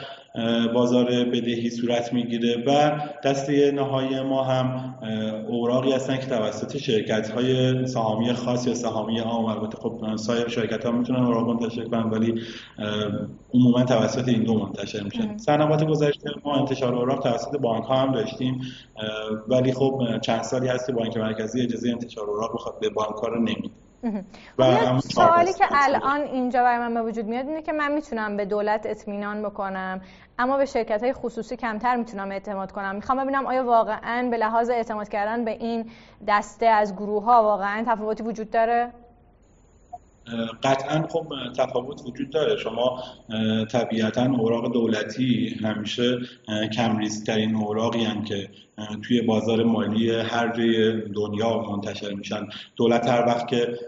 بازار 0.74 1.04
بدهی 1.04 1.70
صورت 1.70 2.12
می‌گیره 2.12 2.64
و 2.66 3.00
دسته 3.24 3.70
نهایی 3.70 4.20
ما 4.20 4.44
هم 4.44 4.94
اوراقی 5.48 5.92
هستن 5.92 6.16
که 6.16 6.26
توسط 6.26 6.76
شرکت 6.76 7.30
های 7.30 7.86
سهامی 7.86 8.32
خاص 8.32 8.66
یا 8.66 8.74
سهامی 8.74 9.18
عام 9.18 9.44
البته 9.44 9.78
خب 9.78 10.16
سایر 10.16 10.48
شرکت 10.48 10.86
ها 10.86 10.92
می‌تونن 10.92 11.18
اوراق 11.18 11.48
منتشر 11.48 11.84
کنن 11.84 12.10
ولی 12.10 12.40
عموما 13.54 13.84
توسط 13.84 14.28
این 14.28 14.42
دو 14.42 14.58
منتشر 14.58 15.02
میشن. 15.02 15.36
سنوات 15.38 15.84
گذشته 15.84 16.30
ما 16.44 16.56
انتشار 16.56 16.94
اوراق 16.94 17.22
توسط 17.22 17.56
بانک 17.56 17.84
ها 17.84 17.96
هم 17.96 18.12
داشتیم 18.12 18.60
ولی 19.48 19.72
خب 19.72 20.18
چند 20.22 20.42
سالی 20.42 20.68
هست 20.68 20.86
که 20.86 20.92
بانک 20.92 21.16
مرکزی 21.16 21.62
اجازه 21.62 21.90
انتشار 21.90 22.30
اوراق 22.30 22.78
به 22.80 22.90
بانک 22.90 23.14
ها 23.14 23.28
رو 23.28 23.38
نمیده. 23.38 23.70
و 24.58 25.00
سوالی 25.00 25.52
که 25.52 25.64
الان 25.70 26.20
اینجا 26.20 26.62
برای 26.62 26.78
من 26.78 26.94
به 26.94 27.02
وجود 27.02 27.26
میاد 27.26 27.46
اینه 27.48 27.62
که 27.62 27.72
من 27.72 27.92
می‌تونم 27.92 28.36
به 28.36 28.44
دولت 28.44 28.86
اطمینان 28.86 29.42
بکنم 29.42 30.00
اما 30.38 30.56
به 30.56 30.64
شرکت 30.64 31.02
های 31.02 31.12
خصوصی 31.12 31.56
کمتر 31.56 31.96
می‌تونم 31.96 32.30
اعتماد 32.30 32.72
کنم. 32.72 32.94
می‌خوام 32.94 33.22
ببینم 33.24 33.46
آیا 33.46 33.64
واقعا 33.64 34.28
به 34.30 34.36
لحاظ 34.36 34.70
اعتماد 34.70 35.08
کردن 35.08 35.44
به 35.44 35.50
این 35.50 35.90
دسته 36.28 36.66
از 36.66 36.96
گروه 36.96 37.24
ها 37.24 37.42
واقعا 37.42 37.84
تفاوتی 37.86 38.22
وجود 38.22 38.50
داره؟ 38.50 38.92
قطعا 40.62 41.06
خب 41.08 41.26
تفاوت 41.56 42.02
وجود 42.06 42.30
داره. 42.30 42.56
شما 42.56 43.02
طبیعتا 43.72 44.24
اوراق 44.24 44.72
دولتی 44.72 45.56
همیشه 45.62 46.18
کم 46.72 47.00
ترین 47.26 47.56
اوراقی 47.56 48.04
هم 48.04 48.24
که 48.24 48.48
توی 49.02 49.22
بازار 49.22 49.64
مالی 49.64 50.10
هر 50.10 50.56
جای 50.56 51.00
دنیا 51.00 51.62
منتشر 51.62 52.14
میشن. 52.14 52.46
دولت 52.76 53.08
هر 53.08 53.26
وقت 53.26 53.48
که 53.48 53.78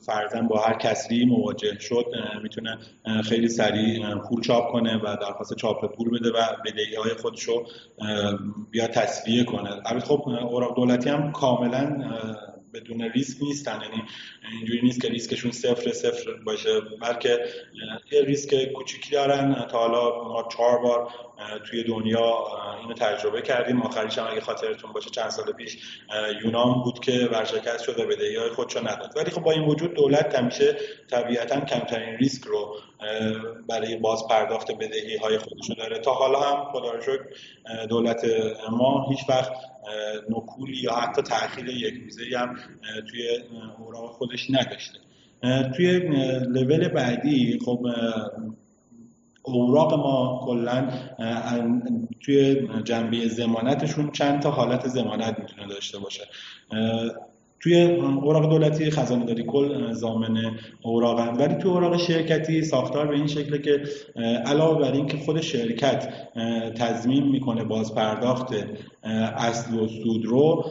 فرزن 0.00 0.48
با 0.48 0.60
هر 0.60 0.74
کسری 0.74 1.24
مواجه 1.24 1.78
شد 1.78 2.06
می‌تونه 2.42 2.78
خیلی 3.24 3.48
سریع 3.48 4.14
پول 4.14 4.40
چاپ 4.40 4.72
کنه 4.72 4.96
و 4.96 5.16
درخواست 5.20 5.54
چاپ 5.54 5.96
پول 5.96 6.10
بده 6.10 6.28
و 6.28 6.42
بدهی 6.64 6.94
های 6.94 7.14
خودش 7.22 7.42
رو 7.42 7.66
بیا 8.70 8.86
تصویه 8.86 9.44
کنه. 9.44 9.70
البته 9.86 10.06
خب 10.06 10.28
اوراق 10.28 10.76
دولتی 10.76 11.10
هم 11.10 11.32
کاملا 11.32 12.04
بدون 12.74 13.02
ریسک 13.02 13.42
نیستن. 13.42 13.80
یعنی 13.82 14.02
اینجوری 14.52 14.82
نیست 14.82 15.00
که 15.00 15.08
ریسکشون 15.08 15.50
صفر 15.50 15.92
صفر 15.92 16.32
باشه 16.32 16.80
بلکه 16.80 17.38
یه 18.12 18.22
ریسک 18.22 18.72
کوچیکی 18.72 19.10
دارن. 19.10 19.66
تا 19.70 19.78
حالا 19.78 20.24
ما 20.24 20.48
چهار 20.52 20.78
بار 20.78 21.10
توی 21.70 21.84
دنیا 21.84 22.46
اینو 22.82 22.94
تجربه 22.94 23.42
کردیم. 23.42 23.82
آخریش 23.82 24.18
هم 24.18 24.26
اگه 24.30 24.40
خاطرتون 24.40 24.92
باشه 24.92 25.10
چند 25.10 25.30
سال 25.30 25.52
پیش 25.52 25.78
یونان 26.44 26.82
بود 26.82 27.00
که 27.00 27.28
ورشکست 27.32 27.84
شد 27.84 28.00
و 28.00 28.06
بدهی 28.06 28.36
های 28.36 28.50
خودشو 28.50 28.80
نداد 28.80 29.12
ولی 29.16 29.30
خب 29.30 29.42
با 29.42 29.52
این 29.52 29.64
وجود 29.64 29.94
دولت 29.94 30.34
همیشه 30.34 30.76
طبیعتا 31.10 31.60
کمترین 31.60 32.16
ریسک 32.16 32.44
رو 32.44 32.76
برای 33.68 33.96
باز 33.96 34.26
پرداخت 34.30 34.72
بدهی 34.72 35.16
های 35.16 35.38
خودشو 35.38 35.74
داره. 35.74 35.98
تا 35.98 36.12
حالا 36.12 36.40
هم 36.40 36.72
خدا 36.72 36.92
دولت 37.86 38.24
ما 38.70 39.06
هیچ 39.10 39.20
وقت 39.28 39.52
نکولی 40.30 40.76
یا 40.76 40.92
حتی 40.92 41.22
تاخیر 41.22 41.68
یک 41.68 41.94
روزه 42.04 42.38
هم 42.38 42.56
توی 43.10 43.38
اوراق 43.78 44.10
خودش 44.10 44.50
نداشته. 44.50 44.98
توی 45.76 45.98
لول 46.48 46.88
بعدی 46.88 47.58
خب 47.64 47.86
اوراق 49.42 49.94
ما 49.94 50.40
کلا 50.44 50.90
توی 52.20 52.68
جنبه 52.84 53.28
زمانتشون 53.28 54.10
چند 54.12 54.42
تا 54.42 54.50
حالت 54.50 54.88
زمانت 54.88 55.38
می‌تونه 55.38 55.68
داشته 55.68 55.98
باشه. 55.98 56.24
توی 57.60 57.82
اوراق 57.82 58.50
دولتی 58.50 58.90
خزانه 58.90 59.24
داری 59.24 59.44
کل 59.44 59.92
زامن 59.92 60.58
اوراقن 60.82 61.36
ولی 61.36 61.54
توی 61.54 61.70
اوراق 61.70 61.96
شرکتی 61.96 62.62
ساختار 62.62 63.06
به 63.06 63.14
این 63.14 63.26
شکله 63.26 63.58
که 63.58 63.82
علاوه 64.46 64.80
بر 64.80 64.92
این 64.92 65.06
که 65.06 65.16
خود 65.16 65.40
شرکت 65.40 66.08
تضمین 66.74 67.28
می‌کنه 67.28 67.64
باز 67.64 67.94
پرداخت 67.94 68.54
اصل 69.36 69.74
و 69.74 69.88
سود 69.88 70.24
رو 70.26 70.64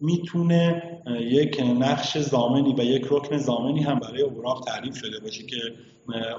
می‌تونه 0.00 0.82
یک 1.20 1.62
نقش 1.80 2.18
زامنی 2.18 2.74
و 2.78 2.82
یک 2.82 3.06
رکن 3.10 3.38
زامنی 3.38 3.82
هم 3.82 3.98
برای 3.98 4.22
اوراق 4.22 4.64
تعریف 4.66 4.96
شده 4.96 5.20
باشه 5.20 5.42
که 5.42 5.56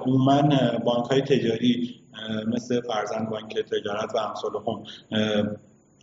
عموما 0.05 0.41
بانک 0.85 1.05
های 1.05 1.21
تجاری 1.21 2.01
مثل 2.47 2.81
فرزند 2.81 3.29
بانک 3.29 3.57
تجارت 3.57 4.15
و 4.15 4.17
امثال 4.17 4.51
هم 4.67 4.83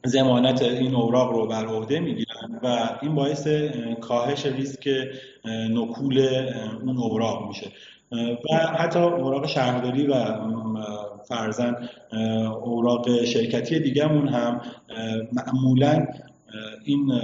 زمانت 0.04 0.62
این 0.62 0.94
اوراق 0.94 1.32
رو 1.32 1.46
بر 1.46 1.66
عهده 1.66 2.00
می‌گیرن 2.00 2.60
و 2.62 2.90
این 3.02 3.14
باعث 3.14 3.48
کاهش 4.00 4.46
ریسک 4.46 4.88
نکول 5.70 6.28
اون 6.86 6.98
اوراق 6.98 7.48
میشه. 7.48 7.66
و 8.12 8.56
حتی 8.56 8.98
اوراق 8.98 9.46
شهرداری 9.46 10.06
و 10.06 10.14
فرزن 11.28 11.88
اوراق 12.62 13.24
شرکتی 13.24 13.80
دیگهمون 13.80 14.28
هم 14.28 14.60
معمولا 15.32 16.06
این 16.84 17.20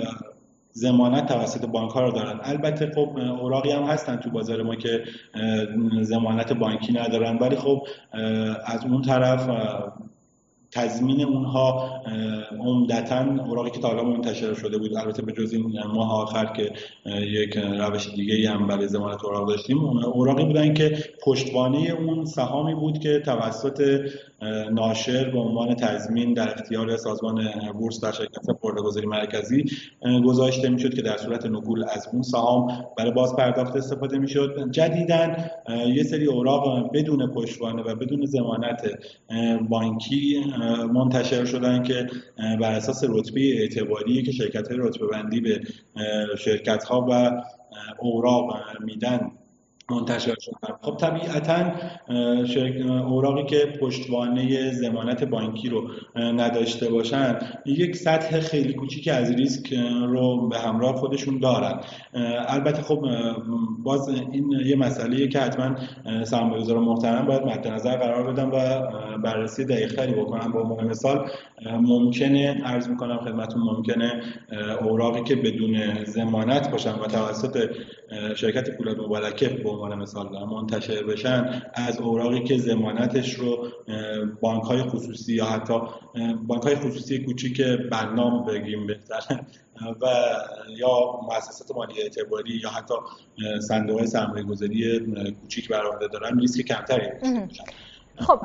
زمانت 0.70 1.26
توسط 1.26 1.66
بانک 1.66 1.90
ها 1.90 2.00
رو 2.00 2.10
دارن. 2.10 2.40
البته 2.42 2.92
خب 2.94 3.18
اوراقی 3.40 3.70
هم 3.70 3.82
هستن 3.82 4.16
تو 4.16 4.30
بازار 4.30 4.62
ما 4.62 4.74
که 4.74 5.04
زمانت 6.02 6.52
بانکی 6.52 6.92
ندارن 6.92 7.38
ولی 7.38 7.56
خب 7.56 7.86
از 8.66 8.84
اون 8.84 9.02
طرف 9.02 9.48
تضمین 10.74 11.24
اونها 11.24 11.90
عمدتا 12.60 13.44
اوراقی 13.44 13.70
که 13.70 13.80
تا 13.80 13.88
حالا 13.88 14.02
منتشر 14.02 14.54
شده 14.54 14.78
بود 14.78 14.96
البته 14.96 15.22
به 15.22 15.32
جز 15.32 15.52
این 15.52 15.80
ماه 15.94 16.22
آخر 16.22 16.52
که 16.52 16.70
یک 17.20 17.56
روش 17.56 18.14
دیگه 18.14 18.50
هم 18.50 18.66
برای 18.66 18.88
زمانت 18.88 19.24
اوراق 19.24 19.48
داشتیم 19.48 19.78
اوراقی 19.84 20.44
بودن 20.44 20.74
که 20.74 20.98
پشتوانه 21.24 21.90
اون 21.90 22.24
سهامی 22.24 22.74
بود 22.74 22.98
که 22.98 23.22
توسط 23.24 24.00
ناشر 24.72 25.30
به 25.30 25.38
عنوان 25.38 25.74
تضمین 25.74 26.34
در 26.34 26.50
اختیار 26.50 26.96
سازمان 26.96 27.48
بورس 27.72 28.00
در 28.00 28.12
شرکت 28.12 28.50
پردهگذاری 28.62 29.06
مرکزی 29.06 29.64
گذاشته 30.26 30.68
می‌شد 30.68 30.94
که 30.94 31.02
در 31.02 31.16
صورت 31.16 31.46
نقول 31.46 31.84
از 31.84 32.08
اون 32.12 32.22
سهام 32.22 32.84
برای 32.96 33.10
باز 33.10 33.36
پرداخت 33.36 33.76
استفاده 33.76 34.18
می‌شد. 34.18 34.68
جدیدا 34.70 35.36
یه 35.86 36.02
سری 36.02 36.26
اوراق 36.26 36.92
بدون 36.92 37.26
پشتوانه 37.26 37.82
و 37.82 37.94
بدون 37.94 38.26
ضمانت 38.26 38.82
بانکی 39.68 40.44
منتشر 40.94 41.44
شدن 41.44 41.82
که 41.82 42.06
بر 42.60 42.72
اساس 42.72 43.04
رتبه 43.08 43.60
اعتباری 43.60 44.22
که 44.22 44.32
شرکت 44.32 44.68
های 44.68 44.76
رتبه 44.80 45.06
بندی 45.06 45.40
به 45.40 45.60
شرکت 46.38 46.84
ها 46.84 47.06
و 47.10 47.42
اوراق 47.98 48.54
میدن 48.84 49.30
منتشر 49.90 50.34
شدن. 50.40 50.74
خب 50.82 50.96
طبیعتا 50.96 51.72
اوراقی 53.06 53.44
که 53.44 53.78
پشتوانه 53.80 54.72
زمانت 54.72 55.24
بانکی 55.24 55.68
رو 55.68 55.88
نداشته 56.16 56.90
باشن 56.90 57.38
یک 57.66 57.96
سطح 57.96 58.40
خیلی 58.40 58.72
کوچیک 58.72 59.08
از 59.08 59.30
ریسک 59.30 59.74
رو 60.08 60.48
به 60.48 60.58
همراه 60.58 60.96
خودشون 60.96 61.38
دارن. 61.38 61.80
البته 62.48 62.82
خب 62.82 63.06
باز 63.78 64.08
این 64.08 64.52
یه 64.66 64.76
مسئله 64.76 65.28
که 65.28 65.40
حتما 65.40 65.74
سرمایه‌گذار 66.24 66.78
محترم 66.78 67.26
باید 67.26 67.42
مد 67.42 67.68
نظر 67.68 67.96
قرار 67.96 68.32
بدم 68.32 68.50
و 68.52 68.80
بررسی 69.18 69.64
دقیقتری 69.64 70.12
بکنم 70.12 70.52
به 70.52 70.60
عنوان 70.60 70.86
مثال 70.86 71.30
ممکنه 71.66 72.62
عرض 72.64 72.88
می‌کنم 72.88 73.18
خدمتون 73.18 73.62
ممکنه 73.62 74.22
اوراقی 74.80 75.22
که 75.22 75.36
بدون 75.36 76.04
زمانت 76.04 76.70
باشن 76.70 76.92
و 76.92 77.06
توسط 77.06 77.70
شرکت 78.36 78.76
پولاد 78.76 79.00
مبارکه 79.00 79.48
به 79.48 79.70
عنوان 79.70 79.94
مثال 79.94 80.44
منتشر 80.44 81.02
بشن 81.02 81.62
از 81.74 81.98
اوراقی 81.98 82.44
که 82.44 82.58
زمانتش 82.58 83.34
رو 83.34 83.68
بانک 84.40 84.62
های 84.62 84.82
خصوصی 84.82 85.34
یا 85.34 85.44
حتی 85.44 85.74
بانک 86.46 86.62
های 86.62 86.74
خصوصی 86.74 87.24
کوچیک 87.24 87.60
برنامه 87.60 88.52
بگیم 88.52 88.86
بهتر 88.86 89.44
و 90.00 90.06
یا 90.76 91.20
مؤسسات 91.22 91.76
مالی 91.76 92.02
اعتباری 92.02 92.60
یا 92.62 92.70
حتی 92.70 92.94
صندوق 93.60 94.04
سرمایه 94.04 94.44
گذاری 94.44 95.00
کوچیک 95.40 95.68
برآورده 95.68 96.08
دارن 96.08 96.40
ریسک 96.40 96.60
کمتری 96.60 97.06
خب 98.16 98.40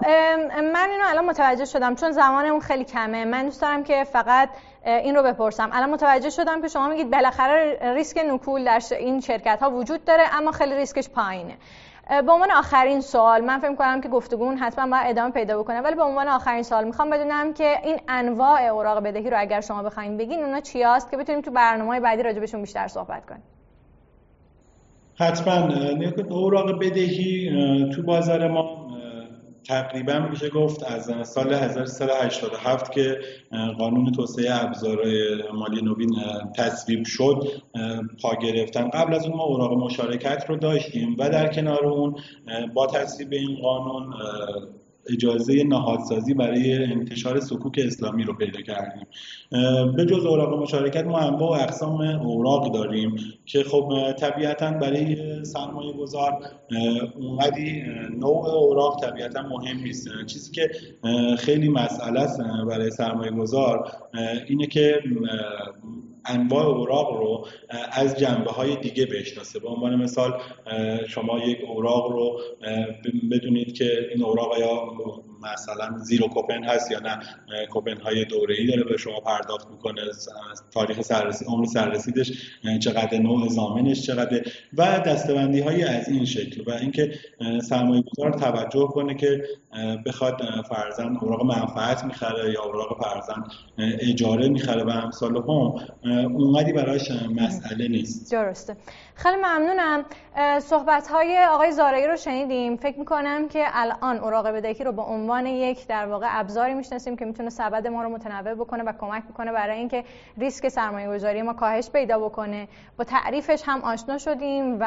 من 0.73 0.89
اینو 0.91 1.03
الان 1.05 1.25
متوجه 1.25 1.65
شدم 1.65 1.95
چون 1.95 2.11
زمانمون 2.11 2.59
خیلی 2.59 2.83
کمه. 2.83 3.25
من 3.25 3.45
دوست 3.45 3.61
دارم 3.61 3.83
که 3.83 4.03
فقط 4.03 4.49
این 4.85 5.15
رو 5.15 5.23
بپرسم. 5.23 5.69
الان 5.73 5.89
متوجه 5.89 6.29
شدم 6.29 6.61
که 6.61 6.67
شما 6.67 6.88
میگید 6.88 7.11
بالاخره 7.11 7.79
ریسک 7.95 8.17
نکول 8.17 8.65
در 8.65 8.81
این 8.99 9.19
شرکت 9.19 9.59
ها 9.61 9.71
وجود 9.71 10.05
داره 10.05 10.23
اما 10.33 10.51
خیلی 10.51 10.75
ریسکش 10.75 11.09
پایینه. 11.09 11.57
به 12.09 12.31
عنوان 12.31 12.51
آخرین 12.51 13.01
سوال 13.01 13.41
من 13.41 13.59
فکر 13.59 13.75
کنم 13.75 14.01
که 14.01 14.09
گفتگون 14.09 14.57
حتما 14.57 14.91
باید 14.91 15.09
ادامه 15.09 15.31
پیدا 15.31 15.59
بکنه 15.59 15.81
ولی 15.81 15.95
به 15.95 16.03
عنوان 16.03 16.27
آخرین 16.27 16.63
سوال 16.63 16.83
می‌خوام 16.83 17.09
بدونم 17.09 17.53
که 17.53 17.75
این 17.83 17.99
انواع 18.07 18.61
اوراق 18.61 19.03
بدهی 19.03 19.29
رو 19.29 19.39
اگر 19.39 19.61
شما 19.61 19.83
بخواید 19.83 20.17
بگین 20.17 20.43
اونا 20.43 20.59
چی 20.59 20.83
هست 20.83 21.11
که 21.11 21.17
بتونیم 21.17 21.41
تو 21.41 21.51
برنامه 21.51 21.99
بعدی 21.99 22.23
راجبشون 22.23 22.61
بیشتر 22.61 22.88
صحبت 22.88 23.25
کنیم؟ 23.25 23.43
حتما. 25.15 25.69
اوراق 26.29 26.79
بدهی 26.79 27.51
تو 27.95 28.03
بازار 28.03 28.47
ما 28.47 28.78
تقریبا 29.69 30.19
میشه 30.19 30.49
گفت 30.49 30.83
از 30.83 31.29
سال 31.29 31.53
1387 31.53 32.91
که 32.91 33.19
قانون 33.77 34.11
توسعه 34.11 34.63
ابزارهای 34.63 35.43
مالی 35.53 35.81
نوین 35.81 36.15
تصویب 36.57 37.05
شد 37.05 37.47
پا 38.21 38.35
گرفتن. 38.35 38.89
قبل 38.89 39.13
از 39.13 39.25
اون 39.25 39.38
ما 39.38 39.43
اوراق 39.43 39.73
مشارکت 39.73 40.45
رو 40.47 40.55
داشتیم 40.55 41.15
و 41.19 41.29
در 41.29 41.53
کنار 41.53 41.85
اون 41.85 42.15
با 42.73 42.88
تصویب 42.88 43.33
این 43.33 43.61
قانون 43.61 44.13
اجازه 45.10 45.63
نهادسازی 45.63 46.34
برای 46.34 46.84
انتشار 46.84 47.39
سکوک 47.39 47.79
اسلامی 47.86 48.24
رو 48.24 48.34
پیدا 48.34 48.62
کردیم. 48.62 49.08
به 49.96 50.06
جز 50.06 50.25
اوراق 50.25 50.62
مشارکت 50.62 51.06
ما 51.06 51.20
انواع 51.20 51.60
و 51.60 51.63
اقسام 51.63 52.01
اوراق 52.01 52.74
داریم 52.74 53.15
که 53.46 53.63
خب 53.63 54.12
طبیعتا 54.20 54.72
برای 54.72 55.15
سرمایه 55.46 55.94
گذار 55.94 56.34
اونقدی 57.15 57.84
نوع 58.20 58.50
اوراق 58.50 59.01
طبیعتا 59.01 59.41
مهم 59.41 59.77
نیست. 59.77 60.10
چیزی 60.27 60.51
که 60.51 60.72
خیلی 61.38 61.70
مسئله 61.70 62.20
است 62.20 62.41
برای 62.41 62.91
سرمایه 62.91 63.32
گذار 63.32 63.91
اینه 64.48 64.68
که 64.68 65.00
انواع 66.25 66.65
اوراق 66.65 67.17
رو 67.17 67.47
از 67.91 68.19
جنبه 68.19 68.51
های 68.51 68.75
دیگه 68.75 69.05
بشناسه. 69.05 69.59
به 69.59 69.67
عنوان 69.67 69.95
مثال 69.95 70.41
شما 71.07 71.39
یک 71.39 71.57
اوراق 71.67 72.11
رو 72.11 72.41
بدونید 73.31 73.73
که 73.73 74.09
این 74.13 74.23
اوراق 74.23 74.59
یا 74.59 74.93
مثلا 75.41 75.98
زیرو 75.98 76.27
کوپن 76.27 76.63
هست 76.63 76.91
یا 76.91 77.00
نه 77.00 77.19
کوپن 77.72 77.98
های 77.98 78.25
دوره 78.25 78.55
ای 78.55 78.67
داره 78.67 78.84
به 78.84 78.98
شما 78.98 79.19
پرداخت 79.19 79.67
می‌کنه 79.72 80.01
تاریخ 80.72 81.01
سررسید 81.01 81.48
عمر 81.48 81.65
سررسیدش 81.65 82.31
چقدر 82.79 83.17
نوع 83.17 83.48
زامنش 83.48 84.01
چقدر 84.01 84.41
و 84.77 85.00
دستبندی 85.00 85.60
های 85.60 85.84
از 85.84 86.10
این 86.10 86.25
شکل 86.25 86.63
و 86.67 86.74
اینکه 86.74 87.13
سرمایه 87.63 88.03
گذار 88.12 88.34
توجه 88.34 88.88
کنه 88.88 89.15
که 89.15 89.43
بخواد 90.05 90.41
فرزن 90.69 91.17
اوراق 91.22 91.46
منفعت 91.46 92.03
می‌خره 92.03 92.51
یا 92.51 92.63
اوراق 92.63 93.03
فرزن 93.03 93.43
اجاره 93.77 94.50
می‌خره 94.50 94.84
و 94.84 94.89
امثال 94.89 95.38
هم 95.38 95.74
اونقدی 96.36 96.74
براش 96.74 97.12
مسئله 97.36 97.88
نیست. 97.88 98.31
درسته. 98.31 98.75
خیلی 99.16 99.35
ممنونم. 99.35 100.05
صحبت 100.61 101.07
های 101.07 101.46
آقای 101.50 101.72
زارعی 101.72 102.07
رو 102.07 102.18
شنیدیم. 102.18 102.77
فکر 102.77 103.00
می‌کنم 103.00 103.48
که 103.48 103.63
الان 103.74 104.18
اوراق 104.18 104.48
بدهی 104.48 104.83
رو 104.83 104.92
به 104.92 105.01
عنوان 105.01 105.28
یک 105.37 105.87
در 105.87 106.05
واقع 106.07 106.27
ابزاری 106.29 106.74
می‌شناسیم 106.74 107.15
که 107.15 107.25
می‌تونه 107.25 107.50
سبد 107.50 107.87
ما 107.87 108.03
رو 108.03 108.09
متنوع 108.09 108.53
بکنه 108.53 108.83
و 108.83 108.94
کمک 109.00 109.24
بکنه 109.24 109.51
برای 109.51 109.77
اینکه 109.77 110.03
ریسک 110.37 110.68
سرمایه 110.68 111.09
گذاری 111.09 111.42
ما 111.42 111.53
کاهش 111.53 111.89
پیدا 111.89 112.20
بکنه. 112.20 112.68
با 112.98 113.03
تعریفش 113.03 113.63
هم 113.65 113.81
آشنا 113.81 114.18
شدیم 114.18 114.77
و 114.79 114.83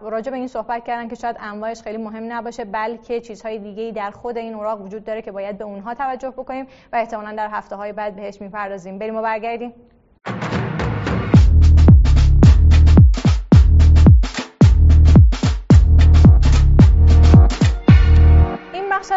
راجع 0.00 0.30
به 0.30 0.36
این 0.36 0.48
صحبت 0.48 0.84
کردن 0.84 1.08
که 1.08 1.14
شاید 1.14 1.36
انواعش 1.40 1.82
خیلی 1.82 1.98
مهم 1.98 2.32
نباشه 2.32 2.64
بلکه 2.64 3.20
چیزهای 3.20 3.58
دیگه 3.58 3.92
در 3.96 4.10
خود 4.10 4.38
این 4.38 4.54
اوراق 4.54 4.82
وجود 4.82 5.04
داره 5.04 5.22
که 5.22 5.32
باید 5.32 5.58
به 5.58 5.64
اونها 5.64 5.94
توجه 5.94 6.30
بکنیم 6.30 6.66
و 6.92 6.96
احتمالا 6.96 7.32
در 7.36 7.48
هفته 7.48 7.76
های 7.76 7.92
بعد 7.92 8.16
بهش 8.16 8.40
می‌پردازیم. 8.40 8.98
بریم 8.98 9.16
و 9.16 9.22
برگردیم. 9.22 9.72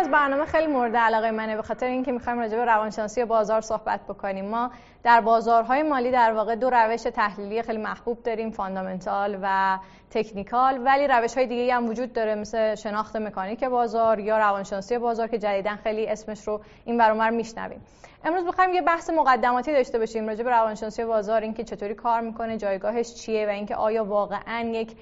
از 0.08 0.14
برنامه 0.14 0.46
خیلی 0.46 0.68
مورد 0.68 0.96
علاقه 0.96 1.32
منه 1.32 1.56
به 1.56 1.62
خاطر 1.62 1.86
اینکه 1.86 2.12
می‌خوایم 2.12 2.40
راجع 2.40 2.58
به 2.58 2.66
روانشناسی 2.66 3.26
بازار 3.26 3.62
صحبت 3.62 4.00
بکنیم. 4.10 4.46
ما 4.46 4.72
در 5.04 5.22
بازارهای 5.22 5.84
مالی 5.84 6.12
در 6.12 6.34
واقع 6.34 6.56
دو 6.56 6.70
روش 6.70 7.02
تحلیلی 7.02 7.62
خیلی 7.62 7.78
محبوب 7.78 8.24
داریم 8.24 8.52
فاندامنتال 8.52 9.40
و 9.42 9.78
تکنیکال 10.12 10.82
ولی 10.86 11.08
روش 11.08 11.38
های 11.38 11.48
دیگه 11.48 11.76
هم 11.76 11.90
وجود 11.90 12.14
داره 12.14 12.36
مثل 12.36 12.76
شناخت 12.76 13.16
مکانیک 13.16 13.64
بازار 13.64 14.20
یا 14.20 14.38
روانشناسی 14.38 14.98
بازار 14.98 15.28
که 15.28 15.38
جدیدا 15.38 15.76
خیلی 15.76 16.08
اسمش 16.08 16.48
رو 16.48 16.62
این 16.86 16.98
برامر 16.98 17.30
میشنویم. 17.30 17.82
امروز 18.28 18.44
می‌خوایم 18.44 18.74
یه 18.74 18.82
بحث 18.82 19.10
مقدماتی 19.10 19.74
داشته 19.74 20.00
باشیم 20.00 20.28
راجع 20.28 20.44
به 20.44 20.50
روانشناسی 20.50 21.06
بازار 21.06 21.42
اینکه 21.42 21.64
چطوری 21.64 21.96
کار 21.96 22.22
می‌کنه 22.22 22.58
جایگاهش 22.58 23.14
چیه 23.14 23.48
و 23.48 23.50
اینکه 23.50 23.76
آیا 23.76 24.06
واقعا 24.06 24.60
یک 24.60 24.96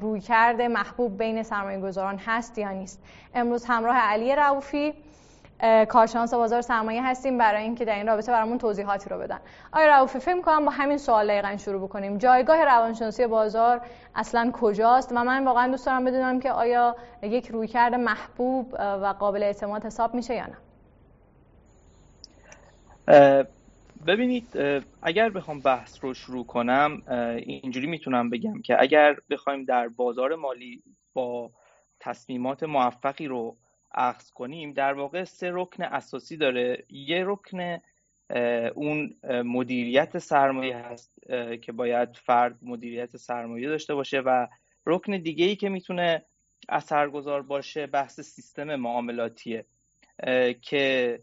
رویکرد 0.00 0.62
محبوب 0.62 1.18
بین 1.18 1.42
سرمایه 1.42 1.80
گذاران 1.80 2.18
هست 2.26 2.58
یا 2.58 2.70
نیست. 2.70 3.02
امروز 3.34 3.64
همراه 3.64 3.96
علی 3.96 4.36
رؤوفی 4.36 4.94
کارشناس 5.88 6.34
بازار 6.34 6.60
سرمایه 6.60 7.06
هستیم 7.06 7.38
برای 7.38 7.62
اینکه 7.62 7.84
در 7.84 7.94
این 7.94 8.06
رابطه 8.06 8.32
برامون 8.32 8.58
توضیحاتی 8.58 9.10
رو 9.10 9.18
بدن. 9.18 9.38
آیا 9.72 9.96
رؤوفی 9.96 10.18
فکر 10.18 10.40
کنم 10.40 10.64
با 10.64 10.70
همین 10.70 10.98
سوال 10.98 11.26
دقیقا 11.26 11.56
شروع 11.56 11.88
بکنیم. 11.88 12.18
جایگاه 12.18 12.64
روانشناسی 12.64 13.26
بازار 13.26 13.80
اصلا 14.14 14.50
کجاست؟ 14.52 15.12
و 15.12 15.24
من 15.24 15.44
واقعا 15.44 15.70
دوست 15.70 15.86
دارم 15.86 16.04
بدونم 16.04 16.40
که 16.40 16.52
آیا 16.52 16.96
یک 17.22 17.48
رویکرد 17.48 17.94
محبوب 17.94 18.74
و 18.78 19.14
قابل 19.18 19.42
اعتماد 19.42 19.84
حساب 19.84 20.14
میشه 20.14 20.34
یا 20.34 20.46
نه. 20.46 20.56
ببینید 24.06 24.58
اگر 25.02 25.30
بخوام 25.30 25.60
بحث 25.60 26.04
رو 26.04 26.14
شروع 26.14 26.46
کنم 26.46 27.02
اینجوری 27.38 27.86
می‌تونم 27.86 28.30
بگم 28.30 28.62
که 28.62 28.76
اگر 28.80 29.16
بخوایم 29.30 29.64
در 29.64 29.88
بازار 29.88 30.34
مالی 30.34 30.82
با 31.12 31.50
تصمیمات 32.00 32.62
موفقی 32.62 33.26
رو 33.26 33.56
اخذ 33.94 34.30
کنیم 34.30 34.72
در 34.72 34.92
واقع 34.92 35.24
سه 35.24 35.50
رکن 35.52 35.82
اساسی 35.82 36.36
داره. 36.36 36.84
یه 36.90 37.24
رکن 37.26 37.78
اون 38.74 39.16
مدیریت 39.24 40.18
سرمایه 40.18 40.76
هست 40.76 41.12
که 41.62 41.72
باید 41.72 42.16
فرد 42.16 42.58
مدیریت 42.62 43.16
سرمایه 43.16 43.68
داشته 43.68 43.94
باشه 43.94 44.20
و 44.20 44.46
رکن 44.86 45.18
دیگه 45.18 45.44
ای 45.44 45.56
که 45.56 45.68
می‌تونه 45.68 46.24
اثرگذار 46.68 47.42
باشه 47.42 47.86
بحث 47.86 48.20
سیستم 48.20 48.76
معاملاتیه 48.76 49.64
که 50.62 51.18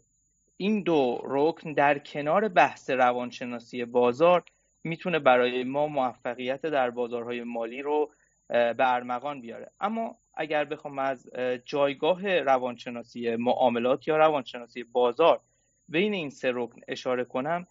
این 0.56 0.82
دو 0.82 1.20
رکن 1.24 1.72
در 1.72 1.98
کنار 1.98 2.48
بحث 2.48 2.90
روانشناسی 2.90 3.84
بازار 3.84 4.44
می‌تونه 4.84 5.18
برای 5.18 5.64
ما 5.64 5.86
موفقیت 5.86 6.62
در 6.62 6.90
بازارهای 6.90 7.42
مالی 7.42 7.82
رو 7.82 8.10
به 8.48 8.76
ارمغان 8.78 9.40
بیاره. 9.40 9.70
اما 9.80 10.18
اگر 10.34 10.64
بخوام 10.64 10.98
از 10.98 11.30
جایگاه 11.64 12.40
روانشناسی 12.40 13.36
معاملات 13.36 14.08
یا 14.08 14.16
روانشناسی 14.16 14.84
بازار 14.84 15.40
بین 15.88 16.14
این 16.14 16.30
سه 16.30 16.50
رکن 16.54 16.80
اشاره 16.88 17.24
کنم 17.24 17.66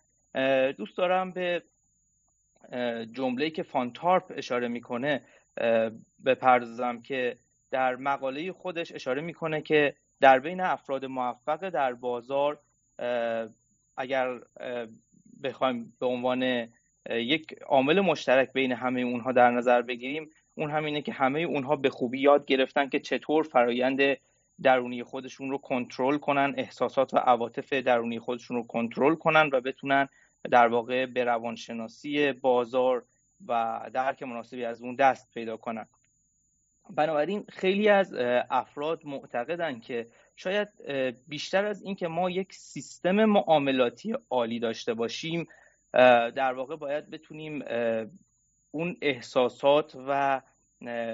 دوست 0.77 0.97
دارم 0.97 1.31
به 1.31 1.63
جمله‌ای 3.11 3.51
که 3.51 3.63
فانتارپ 3.63 4.33
اشاره 4.35 4.67
می‌کنه 4.67 5.21
بپردازم 6.25 7.01
که 7.01 7.37
در 7.71 7.95
مقاله 7.95 8.51
خودش 8.51 8.91
اشاره 8.91 9.21
می‌کنه 9.21 9.61
که 9.61 9.95
در 10.21 10.39
بین 10.39 10.61
افراد 10.61 11.05
موفق 11.05 11.69
در 11.69 11.93
بازار 11.93 12.59
اگر 13.97 14.39
بخوایم 15.43 15.93
به 15.99 16.05
عنوان 16.05 16.67
یک 17.09 17.53
عامل 17.53 17.99
مشترک 17.99 18.53
بین 18.53 18.71
همه 18.71 19.01
اونها 19.01 19.31
در 19.31 19.51
نظر 19.51 19.81
بگیریم 19.81 20.29
اون 20.55 20.71
همینه 20.71 21.01
که 21.01 21.11
همه 21.11 21.39
اونها 21.39 21.75
به 21.75 21.89
خوبی 21.89 22.19
یاد 22.19 22.45
گرفتن 22.45 22.89
که 22.89 22.99
چطور 22.99 23.43
فرایند 23.43 24.17
درونی 24.63 25.03
خودشون 25.03 25.49
رو 25.49 25.57
کنترل 25.57 26.17
کنن 26.17 26.53
احساسات 26.57 27.13
و 27.13 27.17
عواطف 27.17 27.73
درونی 27.73 28.19
خودشون 28.19 28.57
رو 28.57 28.67
کنترل 28.67 29.15
کنن 29.15 29.49
و 29.53 29.61
بتونن 29.61 30.09
در 30.51 30.67
واقع 30.67 31.05
به 31.05 31.23
روانشناسی 31.23 32.31
بازار 32.31 33.05
و 33.47 33.81
درک 33.93 34.23
مناسبی 34.23 34.65
از 34.65 34.81
اون 34.81 34.95
دست 34.95 35.33
پیدا 35.33 35.57
کنن. 35.57 35.87
بنابراین 36.89 37.45
خیلی 37.49 37.89
از 37.89 38.13
افراد 38.49 39.05
معتقدن 39.05 39.79
که 39.79 40.07
شاید 40.35 40.69
بیشتر 41.27 41.65
از 41.65 41.81
اینکه 41.81 42.07
ما 42.07 42.29
یک 42.29 42.53
سیستم 42.53 43.25
معاملاتی 43.25 44.15
عالی 44.29 44.59
داشته 44.59 44.93
باشیم 44.93 45.47
در 46.35 46.53
واقع 46.53 46.75
باید 46.75 47.09
بتونیم 47.09 47.63
اون 48.71 48.97
احساسات 49.01 49.97
و 50.07 50.41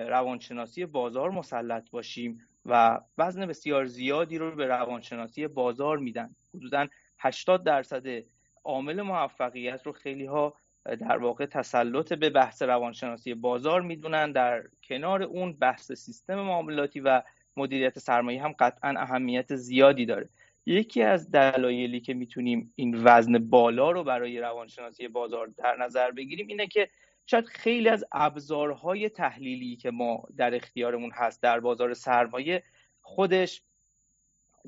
روانشناسی 0.07 0.85
بازار 0.85 1.31
مسلط 1.31 1.89
باشیم 1.89 2.41
و 2.65 2.99
وزن 3.17 3.45
بسیار 3.45 3.85
زیادی 3.85 4.37
رو 4.37 4.55
به 4.55 4.67
روانشناسی 4.67 5.47
بازار 5.47 5.97
میدن. 5.97 6.35
حدودا 6.55 6.87
80 7.19 7.63
درصد 7.63 8.23
عامل 8.63 9.01
موفقیت 9.01 9.85
رو 9.85 9.91
خیلی 9.91 10.25
ها 10.25 10.55
در 10.85 11.17
واقع 11.17 11.45
تسلط 11.45 12.13
به 12.13 12.29
بحث 12.29 12.61
روانشناسی 12.61 13.33
بازار 13.33 13.81
می‌دونن. 13.81 14.31
در 14.31 14.63
کنار 14.83 15.23
اون 15.23 15.53
بحث 15.53 15.91
سیستم 15.91 16.35
معاملاتی 16.35 16.99
و 16.99 17.21
مدیریت 17.57 17.99
سرمایه 17.99 18.43
هم 18.43 18.55
قطعا 18.59 18.93
اهمیت 18.97 19.55
زیادی 19.55 20.05
داره. 20.05 20.29
یکی 20.65 21.03
از 21.03 21.31
دلایلی 21.31 21.99
که 21.99 22.13
می‌تونیم 22.13 22.73
این 22.75 23.01
وزن 23.03 23.37
بالا 23.37 23.91
رو 23.91 24.03
برای 24.03 24.39
روانشناسی 24.39 25.07
بازار 25.07 25.47
در 25.47 25.77
نظر 25.77 26.11
بگیریم 26.11 26.47
اینه 26.47 26.67
که 26.67 26.89
شاید 27.25 27.45
خیلی 27.45 27.89
از 27.89 28.05
ابزارهای 28.11 29.09
تحلیلی 29.09 29.75
که 29.75 29.91
ما 29.91 30.23
در 30.37 30.55
اختیارمون 30.55 31.11
هست 31.13 31.41
در 31.41 31.59
بازار 31.59 31.93
سرمایه 31.93 32.63
خودش 33.01 33.61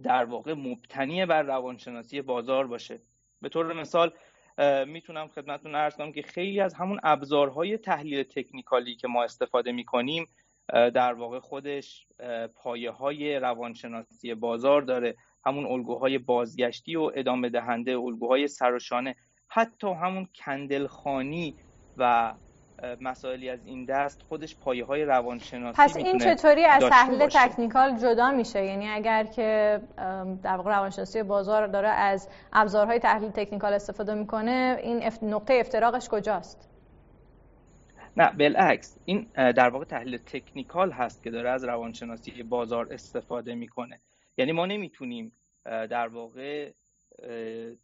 در 0.04 0.26
واقع 0.26 0.54
مبتنی 0.54 1.26
بر 1.26 1.44
روانشناسی 1.44 2.22
بازار 2.22 2.68
باشه. 2.68 3.00
به 3.42 3.50
طور 3.50 3.74
مثال 3.74 4.14
می‌تونم 4.88 5.28
خدمتتون 5.28 5.76
ارز 5.76 5.96
کنم 5.96 6.12
که 6.12 6.22
خیلی 6.22 6.60
از 6.60 6.74
همون 6.74 7.00
ابزارهای 7.04 7.78
تحلیل 7.78 8.24
تکنیکالی 8.24 8.96
که 8.96 9.08
ما 9.08 9.24
استفاده 9.24 9.72
می‌کنیم 9.72 10.28
در 10.74 11.14
واقع 11.14 11.40
خودش 11.40 12.08
پایه 12.56 12.92
های 12.92 13.36
روانشناسی 13.36 14.34
بازار 14.34 14.82
داره. 14.82 15.16
همون 15.46 15.66
الگوهای 15.66 16.18
بازگشتی 16.18 16.96
و 16.96 17.12
ادامه 17.16 17.50
دهنده 17.50 17.98
الگوهای 17.98 18.48
سرشانه 18.48 19.16
حتی 19.48 19.88
همون 19.88 20.28
کندلخانی 20.46 21.56
و 21.98 22.34
مسائلی 23.02 23.50
از 23.50 23.66
این 23.66 23.86
دست 23.86 24.22
خودش 24.30 24.56
پایه 24.56 24.86
های 24.86 25.06
روانشناسی 25.06 25.82
پس 25.82 25.98
این 25.98 26.18
چطوری 26.18 26.66
از 26.66 26.84
تحلیل 26.84 27.28
تکنیکال 27.28 27.98
جدا 27.98 28.32
میشه؟ 28.32 28.66
یعنی 28.66 28.90
اگر 28.90 29.24
که 29.24 29.80
در 30.44 30.56
واقع 30.56 30.72
روانشناسی 30.72 31.24
بازار 31.24 31.68
داره 31.68 31.90
از 31.90 32.30
ابزارهای 32.54 33.00
تحلیل 33.00 33.32
تکنیکال 33.32 33.74
استفاده 33.74 34.14
می‌کنه 34.14 34.78
این 34.84 35.04
نقطه 35.22 35.54
افتراقش 35.54 36.10
کجاست؟ 36.10 36.70
نه 38.18 38.32
بالعکس. 38.32 38.98
این 39.06 39.28
در 39.36 39.70
واقع 39.70 39.86
تحلیل 39.86 40.18
تکنیکال 40.18 40.92
هست 40.92 41.24
که 41.24 41.32
داره 41.32 41.50
از 41.50 41.64
روانشناسی 41.64 42.44
بازار 42.44 42.94
استفاده 42.94 43.56
می‌کنه. 43.56 44.00
یعنی 44.38 44.52
ما 44.52 44.66
نمی‌تونیم 44.66 45.32
در 45.66 46.08
واقع 46.08 46.72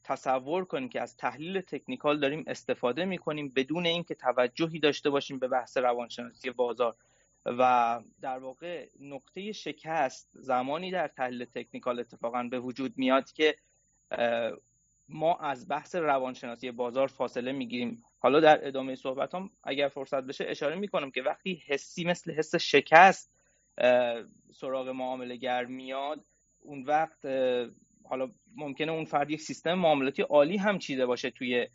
تصور 0.04 0.66
کنیم 0.66 0.90
که 0.90 1.02
از 1.02 1.18
تحلیل 1.18 1.62
تکنیکال 1.62 2.20
داریم 2.20 2.44
استفاده 2.48 3.06
می‌کنیم 3.06 3.52
بدون 3.56 3.86
اینکه 3.86 4.16
توجهی 4.16 4.80
داشته 4.80 5.10
باشیم 5.10 5.40
به 5.40 5.48
بحث 5.48 5.78
روانشناسی 5.78 6.50
بازار. 6.52 6.96
و 7.46 8.02
در 8.22 8.40
واقع 8.40 8.88
نقطه 9.00 9.52
شکست 9.52 10.30
زمانی 10.34 10.92
در 10.92 11.08
تحلیل 11.08 11.46
تکنیکال 11.46 12.00
اتفاقا 12.00 12.44
به 12.44 12.60
وجود 12.60 12.94
میاد 12.98 13.32
که 13.32 13.56
ما 15.10 15.36
از 15.36 15.68
بحث 15.68 15.96
روانشناسی 15.96 16.72
بازار 16.72 17.08
فاصله 17.08 17.52
می‌گیریم. 17.52 18.04
حالا 18.20 18.40
در 18.40 18.68
ادامه 18.68 18.96
صحبت 18.96 19.36
هم 19.36 19.50
اگر 19.64 19.88
فرصت 19.88 20.24
بشه 20.24 20.46
اشاره 20.48 20.76
می‌کنم 20.76 21.12
که 21.12 21.22
وقتی 21.22 21.64
حسی 21.68 22.04
مثل 22.04 22.32
حس 22.32 22.56
شکست 22.56 23.32
سراغ 24.54 24.90
معامله 24.90 25.36
گر 25.36 25.66
میاد 25.66 26.26
اون 26.60 26.84
وقت 26.84 27.26
حالا 28.10 28.32
ممکنه 28.56 28.92
اون 28.92 29.06
فرد 29.06 29.32
یک 29.32 29.42
سیستم 29.42 29.74
معاملاتی 29.74 30.22
عالی 30.22 30.58
هم 30.58 30.80
چیده 30.80 31.06
باشه 31.06 31.30
توی 31.30 31.68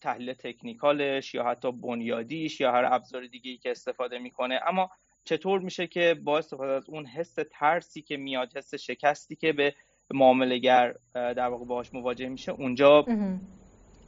تحلیل 0.00 0.32
تکنیکالش 0.32 1.34
یا 1.34 1.44
حتی 1.44 1.72
بنیادیش 1.72 2.60
یا 2.60 2.72
هر 2.72 2.84
ابزار 2.92 3.26
دیگه 3.26 3.50
ای 3.50 3.56
که 3.56 3.70
استفاده 3.70 4.18
می‌کنه. 4.18 4.60
اما 4.66 4.90
چطور 5.24 5.60
میشه 5.60 5.86
که 5.86 6.14
با 6.24 6.38
استفاده 6.38 6.72
از 6.72 6.88
اون 6.88 7.06
حس 7.06 7.36
ترسی 7.52 8.02
که 8.02 8.16
میاد 8.16 8.56
حس 8.56 8.74
شکستی 8.74 9.36
که 9.36 9.52
به 9.52 9.74
معاملهگر 10.10 10.94
در 11.14 11.48
واقع 11.48 11.64
باهاش 11.64 11.94
مواجه 11.94 12.28
میشه 12.28 12.52
اونجا 12.52 13.04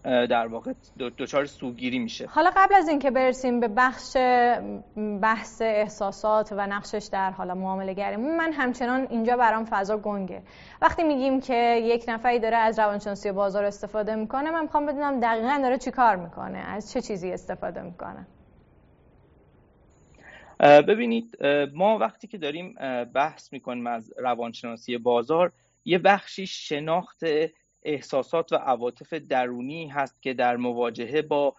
در 0.04 0.46
واقع 0.46 0.72
دچار 1.18 1.44
سوگیری 1.44 1.98
میشه. 1.98 2.26
حالا 2.26 2.50
قبل 2.56 2.74
از 2.74 2.88
اینکه 2.88 3.10
برسیم 3.10 3.60
به 3.60 3.68
بخش 3.68 4.16
بحث 5.22 5.62
احساسات 5.62 6.52
و 6.52 6.66
نقشش 6.66 7.08
در 7.12 7.30
حالا 7.30 7.54
معامله 7.54 7.94
گریمون 7.94 8.36
من 8.36 8.52
همچنان 8.52 9.06
اینجا 9.10 9.36
برام 9.36 9.64
فضا 9.64 9.96
گنگه. 9.98 10.42
وقتی 10.82 11.02
میگیم 11.02 11.40
که 11.40 11.80
یک 11.82 12.04
نفری 12.08 12.38
داره 12.38 12.56
از 12.56 12.78
روانشناسی 12.78 13.32
بازار 13.32 13.64
استفاده 13.64 14.14
می‌کنه 14.14 14.50
من 14.50 14.62
می‌خوام 14.62 14.86
بدونم 14.86 15.20
دقیقا 15.20 15.58
داره 15.62 15.78
چی 15.78 15.90
کار 15.90 16.16
می‌کنه؟ 16.16 16.58
از 16.58 16.92
چه 16.92 17.00
چیزی 17.00 17.32
استفاده 17.32 17.82
می‌کنه؟ 17.82 18.26
ببینید 20.60 21.38
ما 21.74 21.98
وقتی 21.98 22.26
که 22.26 22.38
داریم 22.38 22.74
بحث 23.14 23.52
می‌کنیم 23.52 23.86
از 23.86 24.12
روانشناسی 24.18 24.98
بازار 24.98 25.52
یه 25.84 25.98
بخشی 25.98 26.46
شناخت 26.46 27.20
احساسات 27.82 28.52
و 28.52 28.56
عواطف 28.56 29.12
درونی 29.12 29.86
هست 29.86 30.22
که 30.22 30.34
در 30.34 30.56
مواجهه 30.56 31.22
با 31.22 31.56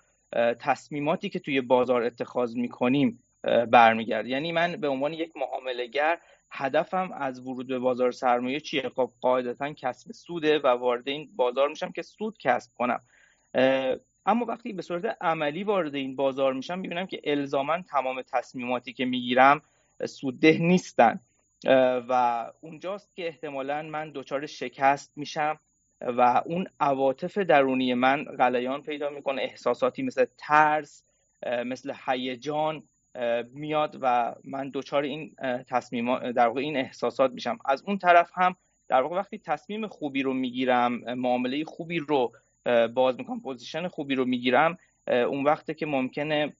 تصمیماتی 0.59 1.29
که 1.29 1.39
توی 1.39 1.61
بازار 1.61 2.03
اتخاذ 2.03 2.55
می‌کنیم 2.55 3.23
برمیگرد 3.71 4.27
یعنی 4.27 4.51
من 4.51 4.75
به 4.75 4.87
عنوان 4.87 5.13
یک 5.13 5.31
معاملهگر 5.35 6.19
هدفم 6.51 7.11
از 7.11 7.47
ورود 7.47 7.67
به 7.67 7.79
بازار 7.79 8.11
سرمایه 8.11 8.59
چیه؟ 8.59 8.89
خب 8.95 9.11
قاعدتا 9.21 9.73
کسب 9.73 10.11
سوده 10.11 10.59
و 10.59 10.67
وارد 10.67 11.07
این 11.07 11.29
بازار 11.35 11.69
میشم 11.69 11.91
که 11.91 12.01
سود 12.01 12.37
کسب 12.37 12.71
کنم. 12.77 13.01
اما 14.25 14.45
وقتی 14.45 14.73
به 14.73 14.81
صورت 14.81 15.17
عملی 15.21 15.63
وارد 15.63 15.95
این 15.95 16.15
بازار 16.15 16.53
میشم 16.53 16.79
می‌بینم 16.79 17.07
که 17.07 17.21
الزاما 17.23 17.81
تمام 17.81 18.21
تصمیماتی 18.21 18.93
که 18.93 19.05
می‌گیرم 19.05 19.61
سودده 20.05 20.57
نیستن. 20.57 21.19
و 22.09 22.51
اونجاست 22.61 23.15
که 23.15 23.27
احتمالا 23.27 23.81
من 23.81 24.11
دچار 24.15 24.45
شکست 24.45 25.11
میشم. 25.15 25.59
و 26.03 26.41
اون 26.45 26.67
عواطف 26.79 27.37
درونی 27.37 27.93
من 27.93 28.23
غلیان 28.23 28.81
پیدا 28.81 29.09
می‌کنه 29.09 29.41
احساساتی 29.41 30.03
مثل 30.03 30.25
ترس 30.37 31.03
مثل 31.65 31.93
هیجان 32.07 32.83
میاد 33.53 33.97
و 34.01 34.35
من 34.43 34.71
دچار 34.73 35.03
این 35.03 35.35
تصمیم 35.69 36.31
در 36.31 36.47
واقع 36.47 36.61
این 36.61 36.77
احساسات 36.77 37.31
میشم. 37.31 37.57
از 37.65 37.83
اون 37.87 37.97
طرف 37.97 38.31
هم 38.33 38.55
در 38.87 39.01
واقع 39.01 39.15
وقتی 39.15 39.37
تصمیم 39.37 39.87
خوبی 39.87 40.23
رو 40.23 40.33
می‌گیرم 40.33 41.13
معامله 41.13 41.63
خوبی 41.63 41.99
رو 41.99 42.31
باز 42.93 43.17
می‌کنم 43.17 43.41
پوزیشن 43.41 43.87
خوبی 43.87 44.15
رو 44.15 44.25
می‌گیرم 44.25 44.77
اون 45.07 45.43
وقته 45.43 45.73
که 45.73 45.85
ممکنه 45.85 46.53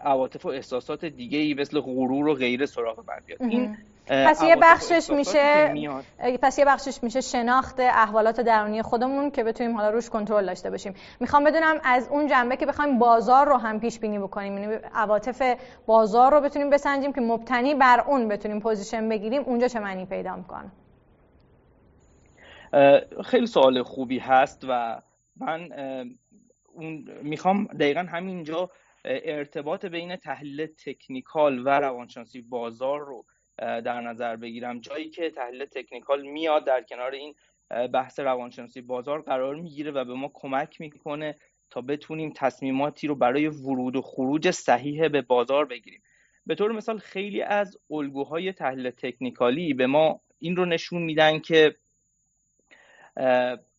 عواطف 0.00 0.46
و 0.46 0.48
احساسات 0.48 1.04
دیگه 1.04 1.38
ای 1.38 1.54
مثل 1.54 1.80
غرور 1.80 2.28
و 2.28 2.34
غیره 2.34 2.66
سراغ 2.66 3.04
من 3.08 3.20
بیاد. 3.26 3.42
این 3.42 3.76
پس 4.08 4.42
یه 4.42 4.56
بخشش 4.56 5.10
میشه 5.10 5.74
پس 6.42 6.58
یه 6.58 6.64
بخشش 6.64 7.02
میشه 7.02 7.20
شناخت 7.20 7.80
احوالات 7.80 8.40
درونی 8.40 8.82
خودمون 8.82 9.30
که 9.30 9.44
بتونیم 9.44 9.76
حالا 9.76 9.90
روش 9.90 10.10
کنترل 10.10 10.46
داشته 10.46 10.70
باشیم. 10.70 10.94
می‌خوام 11.20 11.44
بدونم 11.44 11.80
از 11.84 12.08
اون 12.08 12.26
جنبه 12.26 12.56
که 12.56 12.66
بخوایم 12.66 12.98
بازار 12.98 13.46
رو 13.46 13.56
هم 13.56 13.80
پیش 13.80 13.98
بینی 13.98 14.18
بکنیم 14.18 14.58
یعنی 14.58 14.74
عواطف 14.94 15.56
بازار 15.86 16.32
رو 16.32 16.40
بتونیم 16.40 16.70
بسنجیم 16.70 17.12
که 17.12 17.20
مبتنی 17.20 17.74
بر 17.74 18.04
اون 18.06 18.28
بتونیم 18.28 18.60
position 18.60 19.08
بگیریم 19.08 19.42
اونجا 19.42 19.68
چه 19.68 19.80
معنی 19.80 20.06
پیدا 20.06 20.36
می‌کنه؟ 20.36 20.70
خیلی 23.24 23.46
سوال 23.46 23.82
خوبی 23.82 24.18
هست 24.18 24.64
و 24.68 25.00
من 25.36 25.68
اون 26.74 27.04
می‌خوام 27.22 27.64
دقیقا 27.64 28.00
همینجا 28.00 28.70
ارتباط 29.04 29.86
بین 29.86 30.16
تحلیل 30.16 30.66
technical 30.84 31.58
و 31.58 31.68
روانشناسی 31.68 32.42
بازار 32.42 33.00
رو 33.00 33.24
در 33.58 34.00
نظر 34.00 34.36
بگیرم. 34.36 34.80
جایی 34.80 35.10
که 35.10 35.30
تحلیل 35.30 35.64
تکنیکال 35.64 36.22
میاد 36.22 36.66
در 36.66 36.82
کنار 36.82 37.12
این 37.12 37.34
بحث 37.92 38.20
روانشناسی 38.20 38.80
بازار 38.80 39.22
قرار 39.22 39.54
می‌گیره 39.54 39.90
و 39.90 40.04
به 40.04 40.14
ما 40.14 40.30
کمک 40.34 40.80
می‌کنه 40.80 41.36
تا 41.70 41.80
بتونیم 41.80 42.32
تصمیماتی 42.36 43.06
رو 43.06 43.14
برای 43.14 43.48
ورود 43.48 43.96
و 43.96 44.02
خروج 44.02 44.50
صحیح 44.50 45.08
به 45.08 45.22
بازار 45.22 45.64
بگیریم. 45.64 46.02
به 46.46 46.54
طور 46.54 46.72
مثال 46.72 46.98
خیلی 46.98 47.42
از 47.42 47.78
الگوهای 47.90 48.52
تحلیل 48.52 48.90
تکنیکالی 48.90 49.74
به 49.74 49.86
ما 49.86 50.20
این 50.38 50.56
رو 50.56 50.64
نشون 50.64 51.02
میدن 51.02 51.38
که 51.38 51.76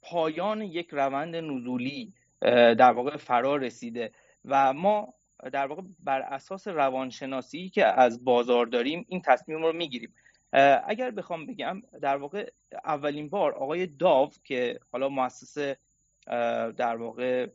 پایان 0.02 0.62
یک 0.62 0.90
روند 0.92 1.36
نزولی 1.36 2.13
در 2.42 2.92
واقع 2.92 3.18
فرا 3.18 3.56
رسیده 3.56 4.12
و 4.46 4.74
ما 4.74 5.13
در 5.52 5.67
واقع 5.67 5.82
بر 6.00 6.21
اساس 6.21 6.67
روانشناسی 6.67 7.69
که 7.69 7.86
از 7.86 8.23
بازار 8.23 8.65
داریم 8.65 9.06
این 9.10 9.21
تصمیم 9.21 9.63
رو 9.63 9.73
می‌گیریم. 9.73 10.13
اگر 10.88 11.12
بخوام 11.12 11.45
بگم 11.45 11.82
در 12.02 12.17
واقع 12.17 12.50
اولین 12.86 13.30
بار 13.30 13.54
آقای 13.54 13.88
داو 13.88 14.32
که 14.43 14.80
حالا 14.91 15.10
مؤسس 15.10 15.58
در 16.78 16.95
واقع 16.95 17.47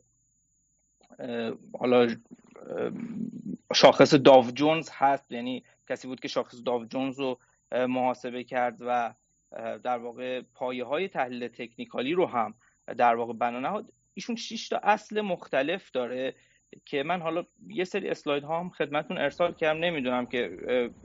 حالا 1.79 2.15
شاخص 3.75 4.13
داو 4.13 4.51
جونز 4.51 4.89
هست 4.91 5.31
یعنی 5.31 5.63
کسی 5.89 6.07
بود 6.07 6.19
که 6.19 6.27
شاخص 6.27 6.63
داو 6.65 6.85
جونز 6.85 7.19
رو 7.19 7.39
محاسبه 7.71 8.43
کرد 8.43 8.77
و 8.79 9.13
در 9.83 9.97
واقع 9.97 10.41
پایه 10.41 10.85
های 10.85 11.07
تحلیل 11.07 11.47
تکنیکالی 11.47 12.13
رو 12.13 12.25
هم 12.25 12.53
در 12.97 13.15
واقع 13.15 13.33
بنا 13.33 13.59
نهاد. 13.59 13.93
ایشون 14.13 14.35
6 14.35 14.69
تا 14.69 14.77
اصل 14.77 15.21
مختلف 15.21 15.91
داره. 15.91 16.35
که 16.85 17.03
من 17.03 17.21
حالا 17.21 17.43
یه 17.67 17.83
سری 17.83 18.09
اسلاید 18.09 18.43
ها 18.43 18.59
هم 18.59 18.69
خدمتون 18.69 19.17
ارسال 19.17 19.53
کردم 19.53 19.79
نمی‌دونم 19.79 20.25
که 20.25 20.49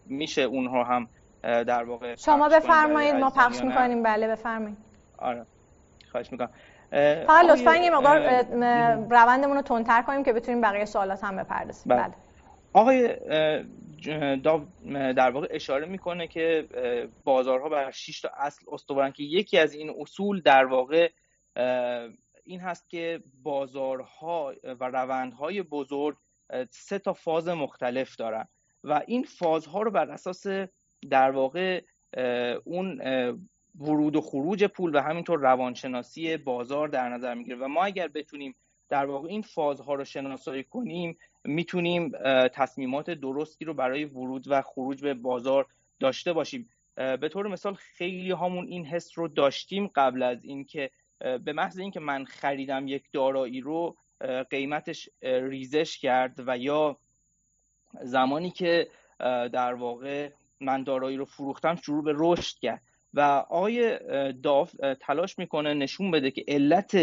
میشه 0.06 0.42
اونها 0.42 0.84
هم 0.84 1.08
در 1.42 1.84
واقع 1.84 2.14
شما 2.14 2.48
بفرمایید 2.48 3.14
ما 3.14 3.30
پخش 3.30 3.62
می‌کنیم. 3.62 4.02
بله 4.02 4.28
بفرمایید. 4.28 4.78
آره 5.18 5.46
خواهش 6.12 6.32
می‌کنم. 6.32 6.50
فقط 7.26 7.44
لطفا 7.44 7.76
یه 7.76 7.90
مقدار 7.90 8.18
روندمون 9.10 9.56
رو 9.56 9.62
تندتر 9.62 10.02
کنیم 10.02 10.24
که 10.24 10.32
بتونیم 10.32 10.60
بقیه 10.60 10.84
سوالات 10.84 11.24
هم 11.24 11.36
بپردازیم. 11.36 11.94
بله. 11.94 12.02
بله. 12.02 12.14
آقای 12.72 13.16
در 15.12 15.30
واقع 15.30 15.46
اشاره 15.50 15.86
می‌کنه 15.86 16.26
که 16.26 16.68
بازارها 17.24 17.68
بر 17.68 17.90
6 17.90 18.20
تا 18.20 18.30
اصل 18.36 18.64
استوارن 18.72 19.10
که 19.10 19.22
یکی 19.22 19.58
از 19.58 19.74
این 19.74 19.94
اصول 20.00 20.40
در 20.40 20.64
واقع 20.64 21.10
این 22.48 22.60
هست 22.60 22.90
که 22.90 23.22
بازارها 23.42 24.54
و 24.64 24.84
روندهای 24.84 25.62
بزرگ 25.62 26.16
سه 26.70 26.98
تا 26.98 27.12
فاز 27.12 27.48
مختلف 27.48 28.16
دارن 28.16 28.48
و 28.84 29.02
این 29.06 29.22
فازها 29.22 29.82
رو 29.82 29.90
بر 29.90 30.10
اساس 30.10 30.46
در 31.10 31.30
واقع 31.30 31.82
اون 32.64 33.00
ورود 33.80 34.16
و 34.16 34.20
خروج 34.20 34.64
پول 34.64 34.94
و 34.94 35.00
همینطور 35.00 35.38
روانشناسی 35.38 36.36
بازار 36.36 36.88
در 36.88 37.08
نظر 37.08 37.34
می‌گیره. 37.34 37.56
و 37.56 37.68
ما 37.68 37.84
اگر 37.84 38.08
بتونیم 38.08 38.54
در 38.88 39.06
واقع 39.06 39.28
این 39.28 39.42
فازها 39.42 39.94
رو 39.94 40.04
شناسایی 40.04 40.64
کنیم 40.64 41.18
می‌تونیم 41.44 42.12
تصمیمات 42.54 43.10
درستی 43.10 43.64
رو 43.64 43.74
برای 43.74 44.04
ورود 44.04 44.44
و 44.48 44.62
خروج 44.62 45.02
به 45.02 45.14
بازار 45.14 45.66
داشته 46.00 46.32
باشیم. 46.32 46.68
به 46.96 47.28
طور 47.32 47.48
مثال 47.48 47.74
خیلی 47.74 48.32
همون 48.32 48.66
این 48.66 48.86
حس 48.86 49.18
رو 49.18 49.28
داشتیم 49.28 49.90
قبل 49.94 50.22
از 50.22 50.44
اینکه 50.44 50.90
به 51.20 51.52
محض 51.52 51.78
اینکه 51.78 52.00
من 52.00 52.24
خریدم 52.24 52.88
یک 52.88 53.04
دارایی 53.12 53.60
رو 53.60 53.96
قیمتش 54.50 55.08
ریزش 55.22 55.98
کرد 55.98 56.34
و 56.46 56.58
یا 56.58 56.96
زمانی 58.02 58.50
که 58.50 58.88
در 59.52 59.74
واقع 59.74 60.30
من 60.60 60.82
دارایی 60.82 61.16
رو 61.16 61.24
فروختم 61.24 61.74
شروع 61.74 62.04
به 62.04 62.12
رشد 62.16 62.58
کرد. 62.58 62.82
و 63.14 63.20
آقای 63.50 63.98
داف 64.32 64.74
تلاش 65.00 65.38
می‌کنه 65.38 65.74
نشون 65.74 66.10
بده 66.10 66.30
که 66.30 66.44
علت 66.48 66.94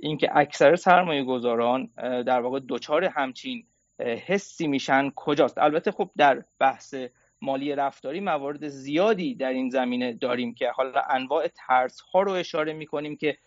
اینکه 0.00 0.28
اکثر 0.32 0.76
سرمایه 0.76 1.24
گذاران 1.24 1.86
در 2.22 2.40
واقع 2.40 2.60
دچار 2.68 3.04
همچین 3.04 3.66
حسی 4.00 4.66
میشن 4.66 5.10
کجاست. 5.16 5.58
البته 5.58 5.90
خب 5.90 6.10
در 6.16 6.44
بحث 6.58 6.94
مالی 7.42 7.74
رفتاری 7.74 8.20
موارد 8.20 8.68
زیادی 8.68 9.34
در 9.34 9.48
این 9.48 9.70
زمینه 9.70 10.12
داریم 10.12 10.54
که 10.54 10.70
حالا 10.70 11.02
انواع 11.10 11.48
ترس 11.48 12.00
ها 12.00 12.22
رو 12.22 12.32
اشاره 12.32 12.72
می‌کنیم 12.72 13.16
که 13.16 13.38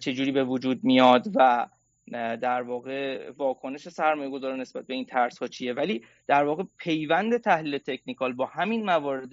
چجوری 0.00 0.32
به 0.32 0.44
وجود 0.44 0.84
میاد 0.84 1.26
و 1.34 1.66
در 2.12 2.62
واقع 2.62 3.30
واکنش 3.30 3.88
سرمایه 3.88 4.30
گذار 4.30 4.56
نسبت 4.56 4.86
به 4.86 4.94
این 4.94 5.04
ترس 5.04 5.38
ها 5.38 5.46
چیه. 5.46 5.72
ولی 5.72 6.02
در 6.26 6.44
واقع 6.44 6.62
پیوند 6.78 7.36
تحلیل 7.36 7.78
تکنیکال 7.78 8.32
با 8.32 8.46
همین 8.46 8.84
موارد 8.84 9.30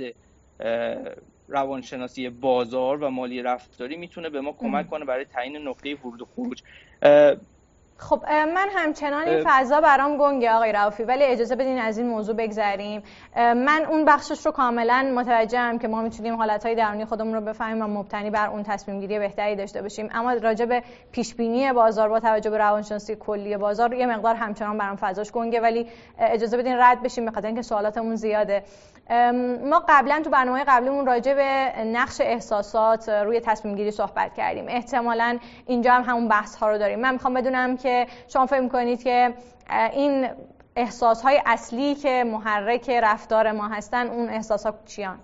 روانشناسی 1.48 2.30
بازار 2.30 3.04
و 3.04 3.10
مالی 3.10 3.42
رفتاری 3.42 3.98
می‌تونه 3.98 4.30
به 4.30 4.42
ما 4.42 4.52
کمک 4.52 4.90
کنه 4.90 5.06
برای 5.06 5.26
تعیین 5.26 5.58
نقطه 5.58 5.96
ورود 5.96 6.22
و 6.22 6.26
خروج. 6.26 6.62
خب 7.98 8.24
من 8.30 8.68
همچنان 8.76 9.28
این 9.28 9.44
فضا 9.46 9.82
برام 9.82 10.18
گنگه 10.18 10.52
آقای 10.52 10.72
رافی 10.72 11.04
ولی 11.04 11.24
اجازه 11.24 11.56
بدین 11.56 11.80
از 11.80 11.98
این 11.98 12.08
موضوع 12.08 12.36
بگذریم. 12.36 13.04
من 13.36 13.86
اون 13.90 14.06
بخشش 14.06 14.46
رو 14.46 14.52
کاملا 14.52 15.14
متوجهم 15.16 15.80
که 15.80 15.88
ما 15.88 16.02
می‌تونیم 16.02 16.36
حالتهای 16.36 16.76
درونی 16.76 17.06
خودمون 17.06 17.34
رو 17.34 17.42
بفهمیم 17.42 17.84
و 17.84 17.88
مبتنی 17.88 18.30
بر 18.30 18.48
اون 18.48 18.64
تصمیم 18.64 19.00
گیری 19.00 19.20
بهتری 19.20 19.56
داشته 19.56 19.82
باشیم. 19.82 20.10
اما 20.14 20.34
راجع 20.34 20.66
به 20.66 20.84
پیش 21.12 21.36
بینی 21.36 21.74
بازار 21.74 22.10
با 22.10 22.20
توجه 22.20 22.50
به 22.50 22.58
روانشناسی 22.58 23.16
کلی 23.16 23.58
بازار 23.58 23.94
یه 23.94 24.06
مقدار 24.06 24.36
همچنان 24.36 24.78
برام 24.78 24.96
فضاش 24.96 25.32
گنگه 25.32 25.62
ولی 25.62 25.88
اجازه 26.20 26.58
بدین 26.58 26.78
رد 26.80 27.02
بشیم 27.02 27.26
به 27.26 27.32
خاطر 27.32 27.48
اینکه 27.48 27.62
سوالاتمون 27.62 28.16
زیاده. 28.16 28.64
ما 29.70 29.84
قبلا 29.90 30.22
تو 30.24 30.30
برنامه 30.30 30.64
قبلیمون 30.68 31.06
راجع 31.06 31.34
به 31.34 31.84
نقش 31.84 32.22
احساسات 32.22 33.10
روی 33.10 33.40
تصمیم 33.40 33.76
گیری 33.76 33.92
صحبت 33.92 34.34
کردیم. 34.34 34.66
احتمالا 34.68 35.38
اینجا 35.66 35.94
هم 35.94 36.04
همون 36.04 36.28
بحث 36.28 36.56
ها 36.56 36.72
رو 36.72 36.78
داریم. 36.78 37.00
من 37.00 37.14
می‌خوام 37.14 37.34
بدونم 37.34 37.78
که 37.78 37.93
شما 38.34 38.46
فکر 38.46 38.68
کنید 38.68 39.04
که 39.04 39.34
این 39.94 40.28
احساس 40.76 41.22
های 41.22 41.42
اصلی 41.46 41.96
که 41.96 42.24
محرک 42.28 42.90
رفتار 42.90 43.52
ما 43.52 43.68
هستن 43.68 44.08
اون 44.08 44.30
احساسات 44.30 44.86
چیان؟ 44.86 45.20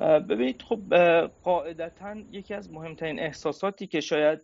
ببینید 0.00 0.62
خب 0.62 0.80
قاعدتا 1.44 2.16
یکی 2.30 2.54
از 2.54 2.72
مهمترین 2.72 3.20
احساساتی 3.20 3.86
که 3.86 4.00
شاید 4.00 4.40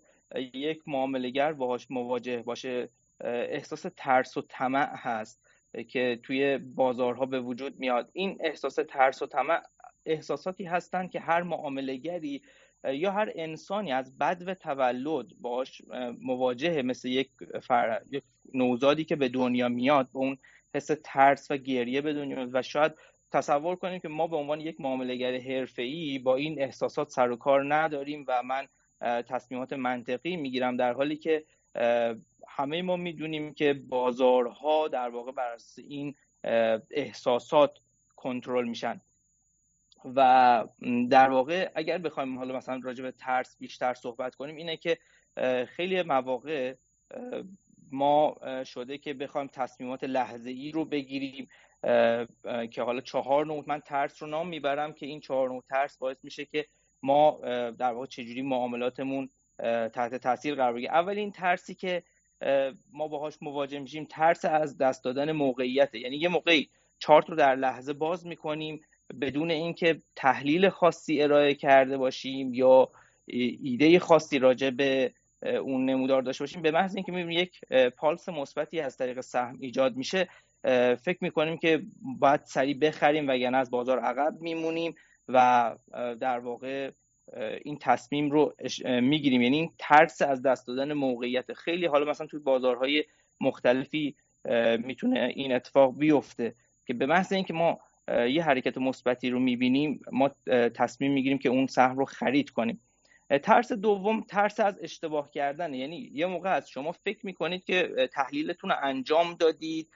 یک 0.55 0.83
معاملگر 0.87 1.53
باهاش 1.53 1.91
مواجه 1.91 2.43
باشه 2.43 2.89
احساس 3.21 3.87
ترس 3.97 4.37
و 4.37 4.43
طمع 4.49 4.89
هست 4.97 5.41
که 5.89 6.19
توی 6.23 6.59
بازارها 6.59 7.27
به 7.27 7.41
وجود 7.41 7.79
میاد. 7.79 8.11
این 8.13 8.39
احساس 8.41 8.79
ترس 8.89 9.23
و 9.23 9.27
طمع 9.27 9.63
احساساتی 10.07 10.65
هستند 10.65 11.11
که 11.11 11.21
هر 11.21 11.43
معاملگری 11.43 12.43
یا 12.93 13.13
هر 13.13 13.33
انسانی 13.35 13.93
از 13.93 14.19
بد 14.19 14.43
و 14.47 14.55
تولد 14.55 15.27
باش 15.41 15.83
مواجهه 16.21 16.83
مثل 16.83 17.09
یک, 17.09 17.31
فر... 17.63 18.01
یک 18.11 18.23
نوزادی 18.55 19.05
که 19.05 19.17
به 19.17 19.29
دنیا 19.29 19.69
میاد 19.69 20.09
به 20.13 20.19
اون 20.19 20.39
حس 20.75 20.91
ترس 21.05 21.51
و 21.51 21.57
گریه 21.57 22.01
به 22.01 22.13
دنیا 22.13 22.49
و 22.53 22.63
شاید 22.63 22.93
تصور 23.33 23.77
کنیم 23.77 23.99
که 23.99 24.09
ما 24.09 24.27
به 24.27 24.37
عنوان 24.37 24.61
یک 24.61 24.81
معاملگر 24.81 25.39
حرفه‌ای 25.39 26.19
با 26.19 26.37
این 26.37 26.63
احساسات 26.63 27.09
سر 27.09 27.31
و 27.31 27.37
کار 27.37 27.75
نداریم 27.75 28.25
و 28.29 28.43
من 28.43 28.69
تصمیمات 29.01 29.73
منطقی 29.73 30.37
می‌گیرم. 30.37 30.77
در 30.77 30.93
حالی 30.93 31.17
که 31.17 31.45
همه 32.49 32.83
ما 32.83 32.97
می‌دونیم 32.97 33.55
که 33.55 33.75
بازارها 33.75 34.89
در 34.89 35.09
واقع 35.09 35.33
بر 35.33 35.57
این 35.79 36.15
احساسات 36.91 37.79
کنترل 38.17 38.69
میشن. 38.69 39.01
و 40.05 40.65
در 41.11 41.31
واقع 41.31 41.71
اگر 41.75 41.99
بخوایم 41.99 42.39
حالا 42.39 42.57
مثلا 42.57 42.81
راجع 42.83 43.03
به 43.03 43.13
ترس 43.13 43.57
بیشتر 43.59 43.95
صحبت 43.95 44.35
کنیم 44.35 44.57
اینه 44.57 44.77
که 44.77 44.99
خیلی 45.67 46.03
مواقع 46.03 46.75
ما 47.93 48.37
شده 48.65 48.99
که 48.99 49.15
بخوایم 49.15 49.47
تصمیمات 49.47 50.05
لحظه 50.05 50.51
ای 50.51 50.71
رو 50.71 50.85
بگیریم 50.85 51.49
که 52.71 52.83
حالا 52.83 53.01
چهار 53.01 53.47
نوع 53.47 53.65
من 53.67 53.81
ترس 53.81 54.23
رو 54.23 54.29
نام 54.29 54.49
می‌برم 54.49 54.93
که 54.93 55.07
این 55.07 55.21
چهار 55.21 55.49
نوع 55.49 55.65
ترس 55.69 55.99
باعث 55.99 56.17
میشه 56.23 56.45
که 56.45 56.67
ما 57.03 57.41
در 57.71 57.93
واقع 57.93 58.07
چجوری 58.07 58.43
معاملاتمون 58.43 59.31
تحت 59.93 60.15
تاثیر 60.15 60.55
قرار 60.55 60.73
بگیره. 60.73 60.93
اولین 60.93 61.33
ترسی 61.33 61.75
که 61.75 62.03
ما 62.93 63.09
باهاش 63.09 63.39
مواجه 63.43 63.79
میشیم 63.79 64.05
ترس 64.05 64.45
از 64.45 64.79
دست 64.79 65.05
دادن 65.05 65.33
موقعیت 65.33 65.95
یعنی 65.95 66.17
یه 66.17 66.29
موقعی 66.29 66.71
چارت 66.99 67.31
رو 67.31 67.37
در 67.37 67.57
لحظه 67.57 67.93
باز 67.93 68.27
می‌کنیم 68.27 68.81
بدون 69.21 69.51
اینکه 69.51 70.03
تحلیل 70.17 70.69
خاصی 70.69 71.23
ارائه 71.23 71.55
کرده 71.55 71.97
باشیم 71.97 72.55
یا 72.55 72.91
ایده 73.27 73.99
خاصی 73.99 74.39
راجع 74.39 74.71
به 74.71 75.13
اون 75.43 75.85
نمودار 75.85 76.23
داشته 76.23 76.43
باشیم 76.43 76.63
به 76.63 76.71
محض 76.71 76.97
اینکه 76.97 77.13
می‌بینیم 77.13 77.39
یک 77.39 77.61
پالس 77.97 78.29
مثبتی 78.29 78.81
از 78.81 78.97
طریق 78.97 79.21
سهم 79.21 79.59
ایجاد 79.61 79.97
میشه 79.97 80.29
فکر 80.95 81.19
می‌کنیم 81.21 81.57
که 81.57 81.83
باید 82.19 82.41
سریع 82.45 82.79
بخریم 82.79 83.29
وگرنه 83.29 83.57
از 83.57 83.71
بازار 83.71 83.99
عقب 83.99 84.41
میمونیم 84.41 84.95
و 85.29 85.77
در 86.21 86.39
واقع 86.39 86.91
این 87.63 87.79
تصمیم 87.81 88.31
رو 88.31 88.55
می‌گیریم. 88.85 89.43
یعنی 89.43 89.57
این 89.57 89.71
ترس 89.79 90.23
از 90.23 90.43
دست 90.43 90.67
دادن 90.67 90.93
موقعیت. 90.93 91.53
خیلی 91.53 91.87
حالا 91.87 92.11
مثلا 92.11 92.27
توی 92.27 92.41
بازارهای 92.41 93.05
مختلفی 93.41 94.17
می‌تونه 94.79 95.33
این 95.35 95.53
اتفاق 95.53 95.99
بیفته 95.99 96.55
که 96.87 96.95
به 96.95 97.07
محض 97.07 97.33
اینکه 97.33 97.53
ما 97.53 97.81
یه 98.09 98.43
حرکت 98.43 98.79
مثبتی 98.79 99.31
رو 99.31 99.39
می‌بینیم 99.41 100.01
ما 100.13 100.31
تصمیم 100.75 101.13
می‌گیریم 101.13 101.39
که 101.39 101.49
اون 101.49 101.67
سهم 101.67 101.99
رو 101.99 102.05
خرید 102.05 102.51
کنیم. 102.51 102.81
ترس 103.43 103.73
دوم 103.73 104.21
ترس 104.21 104.61
از 104.61 104.79
اشتباه 104.83 105.31
کردن 105.31 105.75
یعنی 105.75 106.11
یه 106.13 106.27
موقع 106.27 106.57
از 106.57 106.69
شما 106.69 106.93
فکر 106.93 107.27
می‌کنید 107.27 107.65
که 107.65 108.09
تحلیلتون 108.13 108.71
رو 108.71 108.77
انجام 108.83 109.35
دادید 109.35 109.89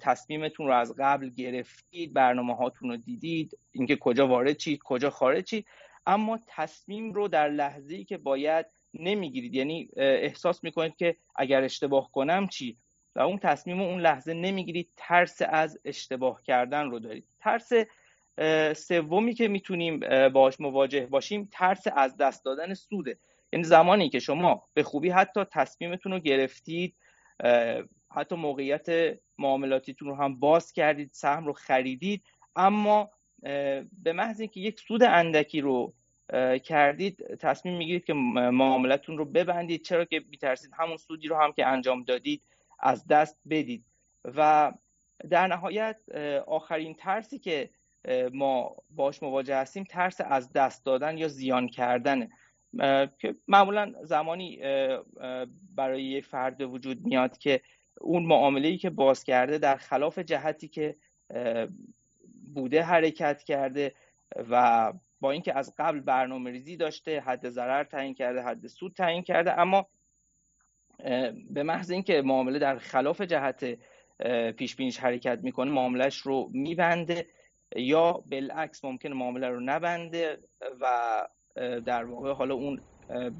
تصمیمتون 0.00 0.66
رو 0.66 0.72
از 0.72 0.94
قبل 0.98 1.28
گرفتید 1.28 2.12
برنامه 2.12 2.54
هاتون 2.54 2.90
رو 2.90 2.96
دیدید 2.96 3.58
اینکه 3.72 3.96
کجا 3.96 4.28
وارد 4.28 4.56
چید 4.56 4.80
کجا 4.84 5.10
خارج 5.10 5.44
چید 5.44 5.66
اما 6.06 6.38
تصمیم 6.46 7.12
رو 7.12 7.28
در 7.28 7.48
لحظه 7.48 7.94
ای 7.94 8.04
که 8.04 8.18
باید 8.18 8.66
نمی‌گیرید. 8.94 9.54
یعنی 9.54 9.88
احساس 9.96 10.64
می‌کنید 10.64 10.96
که 10.96 11.16
اگر 11.36 11.64
اشتباه 11.64 12.10
کنم 12.12 12.48
چی؟ 12.48 12.76
و 13.18 13.20
اون 13.20 13.38
تصمیم 13.38 13.80
اون 13.80 14.00
لحظه 14.00 14.34
نمی‌گیرید 14.34 14.88
ترس 14.96 15.42
از 15.48 15.80
اشتباه 15.84 16.42
کردن 16.42 16.90
رو 16.90 16.98
دارید. 16.98 17.24
ترس 17.40 17.72
سومی 18.76 19.34
که 19.34 19.48
می‌تونیم 19.48 20.00
باش 20.28 20.60
مواجه 20.60 21.06
باشیم 21.06 21.48
ترس 21.52 21.84
از 21.96 22.16
دست 22.16 22.44
دادن 22.44 22.74
سوده. 22.74 23.18
یعنی 23.52 23.64
زمانی 23.64 24.08
که 24.08 24.18
شما 24.18 24.68
به 24.74 24.82
خوبی 24.82 25.10
حتی 25.10 25.44
تصمیمتون 25.44 26.12
رو 26.12 26.18
گرفتید 26.18 26.94
حتی 28.10 28.36
موقعیت 28.36 28.86
معاملاتیتون 29.38 30.08
رو 30.08 30.16
هم 30.16 30.38
باز 30.40 30.72
کردید 30.72 31.10
سهم 31.12 31.46
رو 31.46 31.52
خریدید 31.52 32.22
اما 32.56 33.10
به 34.02 34.12
محض 34.14 34.40
اینکه 34.40 34.60
یک 34.60 34.80
سود 34.80 35.02
اندکی 35.02 35.60
رو 35.60 35.94
کردید 36.64 37.36
تصمیم 37.36 37.76
می‌گیرید 37.76 38.04
که 38.04 38.12
معاملتون 38.12 39.18
رو 39.18 39.24
ببندید. 39.24 39.82
چرا 39.82 40.04
که 40.04 40.20
میترسید 40.30 40.70
همون 40.78 40.96
سودی 40.96 41.28
رو 41.28 41.36
هم 41.36 41.52
که 41.52 41.66
انجام 41.66 42.02
دادید 42.04 42.42
از 42.78 43.06
دست 43.06 43.36
بدید. 43.50 43.84
و 44.24 44.72
در 45.30 45.46
نهایت 45.46 46.02
آخرین 46.46 46.94
ترسی 46.94 47.38
که 47.38 47.70
ما 48.32 48.76
باش 48.90 49.22
مواجه 49.22 49.56
هستیم 49.56 49.84
ترس 49.84 50.20
از 50.20 50.52
دست 50.52 50.84
دادن 50.84 51.18
یا 51.18 51.28
زیان 51.28 51.68
کردنه. 51.68 52.30
که 53.18 53.34
معمولا 53.48 53.92
زمانی 54.02 54.60
برای 55.74 56.02
یک 56.02 56.26
فرد 56.26 56.60
وجود 56.60 57.04
میاد 57.04 57.38
که 57.38 57.60
اون 58.00 58.22
معامله 58.22 58.68
ای 58.68 58.78
که 58.78 58.90
باز 58.90 59.24
کرده 59.24 59.58
در 59.58 59.76
خلاف 59.76 60.18
جهتی 60.18 60.68
که 60.68 60.96
بوده 62.54 62.82
حرکت 62.82 63.42
کرده 63.42 63.94
و 64.50 64.92
با 65.20 65.30
اینکه 65.30 65.58
از 65.58 65.74
قبل 65.78 66.00
برنامه 66.00 66.50
ریزی 66.50 66.76
داشته 66.76 67.20
حد 67.20 67.48
ضرر 67.48 67.84
تعیین 67.84 68.14
کرده 68.14 68.42
حد 68.42 68.66
سود 68.66 68.94
تعیین 68.94 69.22
کرده 69.22 69.60
اما 69.60 69.86
به 71.50 71.62
محض 71.62 71.90
اینکه 71.90 72.22
معامله 72.22 72.58
در 72.58 72.78
خلاف 72.78 73.20
جهت 73.20 73.78
پیش 74.56 74.76
بینیش 74.76 74.98
حرکت 74.98 75.38
می‌کنه 75.42 75.70
معاملهش 75.70 76.16
رو 76.16 76.50
میبنده 76.52 77.26
یا 77.76 78.12
بالعکس 78.12 78.84
ممکنه 78.84 79.14
معامله 79.14 79.48
رو 79.48 79.60
نبنده 79.60 80.38
و 80.80 81.26
در 81.86 82.04
واقع 82.04 82.32
حالا 82.32 82.54
اون 82.54 82.80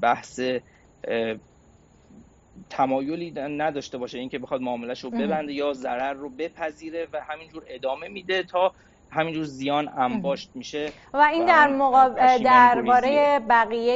بحث 0.01 0.41
تمایلی 2.69 3.31
نداشته 3.31 3.97
باشه 3.97 4.19
اینکه 4.19 4.39
بخواد 4.39 4.61
معاملش 4.61 5.03
رو 5.03 5.09
ببنده 5.09 5.53
یا 5.53 5.73
ضرر 5.73 6.13
رو 6.13 6.29
بپذیره 6.29 7.07
و 7.13 7.21
همینجور 7.21 7.63
ادامه 7.67 8.07
میده 8.07 8.43
تا 8.43 8.73
همینجور 9.11 9.43
زیان 9.43 9.89
انباشت 9.97 10.51
میشه 10.55 10.91
و 11.13 11.17
این 11.17 11.45
در 11.45 11.67
مقاب... 11.67 12.37
درباره 12.37 13.39
بقیه 13.39 13.93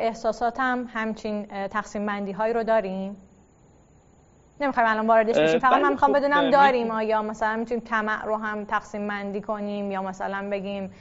احساسات 0.00 0.60
هم 0.60 0.88
همچین 0.92 1.46
تقسیم 1.46 2.06
بندی 2.06 2.32
هایی 2.32 2.52
رو 2.52 2.62
داریم؟ 2.62 3.16
نمی‌خوایم 4.60 4.88
الان 4.88 5.06
واردش 5.06 5.38
بشیم. 5.38 5.58
فقط 5.58 5.82
من 5.82 5.92
می‌خوام 5.92 6.12
بدونم 6.12 6.50
داریم 6.50 6.90
آیا 6.90 7.22
مثلا 7.22 7.56
می‌تونیم 7.56 7.84
طمع 7.84 8.24
رو 8.24 8.36
هم 8.36 8.64
تقسیم 8.64 9.08
بندی 9.08 9.40
کنیم 9.40 9.90
یا 9.90 10.02
مثلا 10.02 10.50
بگیم 10.50 10.92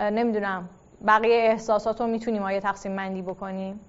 نمی‌دونم 0.00 0.68
بقیه 1.06 1.36
احساسات 1.36 2.00
رو 2.00 2.06
می‌تونیم 2.06 2.42
آیا 2.42 2.60
تقسیم 2.60 2.96
بندی 2.96 3.22
بکنیم؟ 3.22 3.80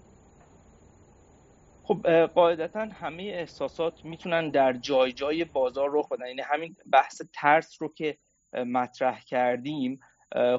خب 1.84 2.26
قاعدتا 2.26 2.88
همه 3.02 3.24
احساسات 3.24 4.06
می‌تونن 4.06 4.50
در 4.50 4.74
جای 4.74 5.12
جای 5.12 5.46
بازار 5.46 5.90
رخ 5.94 6.10
بدن. 6.10 6.28
یعنی 6.28 6.42
همین 6.42 6.76
بحث 6.92 7.22
ترس 7.34 7.82
رو 7.82 7.94
که 7.94 8.18
مطرح 8.54 9.22
کردیم 9.22 10.00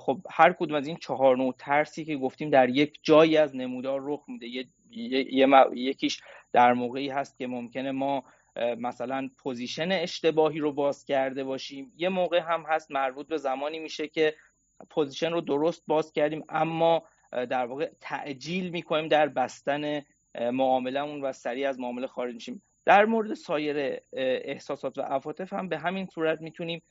خب 0.00 0.20
هر 0.30 0.52
کدوم 0.52 0.76
از 0.76 0.86
این 0.86 0.96
چهار 0.96 1.36
نوع 1.36 1.54
ترسی 1.58 2.04
که 2.04 2.16
گفتیم 2.16 2.50
در 2.50 2.68
یک 2.68 2.98
جایی 3.02 3.36
از 3.36 3.56
نمودار 3.56 4.00
رخ 4.04 4.24
میده. 4.28 4.46
یه، 4.46 4.66
یکیش 5.74 6.20
در 6.52 6.72
موقعی 6.72 7.08
هست 7.08 7.38
که 7.38 7.46
ممکنه 7.46 7.92
ما 7.92 8.24
مثلا 8.78 9.30
position 9.38 9.92
اشتباهی 9.92 10.58
رو 10.58 10.72
باز 10.72 11.04
کرده 11.04 11.44
باشیم. 11.44 11.92
یه 11.96 12.08
موقع 12.08 12.38
هم 12.38 12.64
هست 12.68 12.90
مربوط 12.90 13.28
به 13.28 13.36
زمانی 13.36 13.78
میشه 13.78 14.08
که 14.08 14.34
position 14.90 15.32
رو 15.32 15.40
درست 15.40 15.82
باز 15.86 16.12
کردیم 16.12 16.44
اما 16.48 17.02
در 17.32 17.66
واقع 17.66 17.90
تعجیل 18.00 18.70
می‌کنیم 18.70 19.08
در 19.08 19.28
بستن 19.28 20.02
معامله‌مون 20.40 21.20
و 21.20 21.32
سریع 21.32 21.68
از 21.68 21.80
معامله 21.80 22.06
خارج 22.06 22.34
میشیم. 22.34 22.62
در 22.84 23.04
مورد 23.04 23.34
سایر 23.34 23.98
احساسات 24.12 24.98
و 24.98 25.02
عواطف 25.02 25.52
هم 25.52 25.68
به 25.68 25.78
همین 25.78 26.06
صورت 26.06 26.40
می‌تونیم 26.40 26.82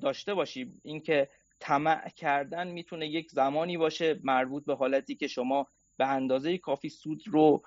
داشته 0.00 0.34
باشیم 0.34 0.80
اینکه 0.84 1.28
طمع 1.60 2.08
کردن 2.08 2.68
می‌تونه 2.68 3.06
یک 3.06 3.30
زمانی 3.30 3.76
باشه 3.76 4.20
مربوط 4.24 4.64
به 4.64 4.74
حالتی 4.74 5.14
که 5.14 5.26
شما 5.26 5.66
به 5.96 6.06
اندازه 6.06 6.58
کافی 6.58 6.88
سود 6.88 7.22
رو 7.26 7.62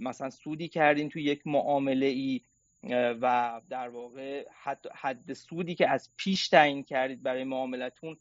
مثلا 0.00 0.30
سودی 0.30 0.68
کردین 0.68 1.08
توی 1.08 1.22
یک 1.22 1.46
معامله 1.46 2.06
ای 2.06 2.40
و 2.92 3.60
در 3.70 3.88
واقع 3.88 4.44
حد, 4.62 4.86
حد 4.94 5.32
سودی 5.32 5.74
که 5.74 5.88
از 5.88 6.10
پیش 6.16 6.48
تعیین 6.48 6.82
کردید 6.82 7.22
برای 7.22 7.44
معاملتون 7.44 8.16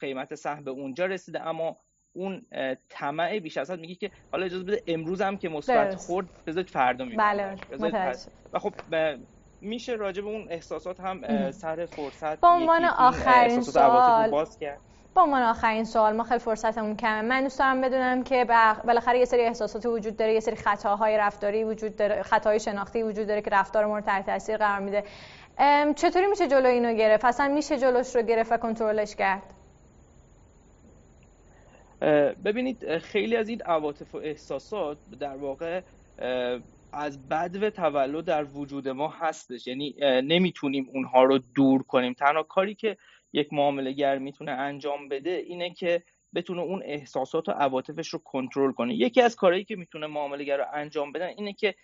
قیمت 0.00 0.34
سهم 0.34 0.64
به 0.64 0.70
اونجا 0.70 1.06
رسیده. 1.06 1.46
اما 1.46 1.76
اون 2.12 2.46
طمع 2.88 3.38
بیش 3.38 3.56
از 3.56 3.70
حد 3.70 3.80
میگی 3.80 3.94
که 3.94 4.10
حالا 4.32 4.44
اجازه 4.44 4.64
بده 4.64 4.82
امروز 4.86 5.20
هم 5.20 5.36
که 5.36 5.48
مثبت 5.48 5.94
خورد 5.94 6.26
بذارید 6.46 6.70
فردا 6.70 7.04
میگم 7.04 7.16
بله 7.16 7.56
و 8.52 8.58
خب 8.58 8.72
میشه 9.62 9.92
راجع 9.92 10.22
به 10.22 10.28
اون 10.28 10.46
احساسات 10.50 11.00
هم 11.00 11.50
سر 11.50 11.86
فرصت 11.86 12.40
با 12.40 12.48
عنوان 12.48 12.84
آخرین 12.84 13.62
سوال. 13.62 14.30
باز 14.30 14.58
کرد. 14.58 14.78
با 15.14 15.22
عنوان 15.22 15.42
آخرین 15.42 15.84
سوال 15.84 16.16
ما 16.16 16.24
خیلی 16.24 16.40
فرصتمون 16.40 16.96
کمه. 16.96 17.22
من 17.22 17.42
دوست 17.42 17.58
دارم 17.58 17.80
بدونم 17.80 18.22
که 18.24 18.44
بالاخره 18.84 19.18
یه 19.18 19.24
سری 19.24 19.40
احساساتی 19.40 19.88
وجود 19.88 20.16
داره 20.16 20.34
یه 20.34 20.40
سری 20.40 20.56
خطاهای 20.56 21.16
رفتاری 21.16 21.64
وجود 21.64 21.96
داره 21.96 22.22
خطاهای 22.22 22.60
شناختی 22.60 23.02
وجود 23.02 23.26
داره 23.26 23.42
که 23.42 23.50
رفتار 23.50 23.86
ما 23.86 23.98
رو 23.98 24.04
تحت 24.04 24.26
تاثیر 24.26 24.56
قرار 24.56 24.80
میده. 24.80 25.04
چطوری 25.96 26.26
میشه 26.26 26.48
جلو 26.48 26.68
اینو 26.68 26.94
گرفت؟ 26.94 27.24
اصلا 27.24 27.48
میشه 27.48 27.78
جلوش 27.78 28.16
رو 28.16 28.22
گرفت 28.22 28.52
و 28.52 28.56
کنترلش 28.56 29.16
کرد؟ 29.16 29.42
ببینید 32.44 32.98
خیلی 32.98 33.36
از 33.36 33.48
این 33.48 33.62
عواطف 33.62 34.14
و 34.14 34.18
احساسات 34.18 34.96
در 35.20 35.36
واقع 35.36 35.80
از 36.92 37.28
بد 37.28 37.62
و 37.62 37.70
تولد 37.70 38.24
در 38.24 38.44
وجود 38.44 38.88
ما 38.88 39.08
هستش. 39.08 39.66
یعنی 39.66 39.94
نمی‌تونیم 40.02 40.90
اونها 40.94 41.24
رو 41.24 41.38
دور 41.38 41.82
کنیم. 41.82 42.12
تنها 42.12 42.42
کاری 42.42 42.74
که 42.74 42.96
یک 43.32 43.52
معامله 43.52 43.92
گر 43.92 44.18
می‌تونه 44.18 44.52
انجام 44.52 45.08
بده 45.08 45.30
اینه 45.30 45.70
که 45.70 46.02
بتونه 46.34 46.60
اون 46.60 46.82
احساسات 46.84 47.48
و 47.48 47.52
عواطفش 47.52 48.08
رو 48.08 48.18
کنترل 48.18 48.72
کنه. 48.72 48.94
یکی 48.94 49.20
از 49.20 49.36
کارهایی 49.36 49.64
که 49.64 49.76
می‌تونه 49.76 50.06
معامله 50.06 50.44
گر 50.44 50.56
رو 50.56 50.64
انجام 50.72 51.12
بدن 51.12 51.26
اینه 51.26 51.52
که 51.52 51.74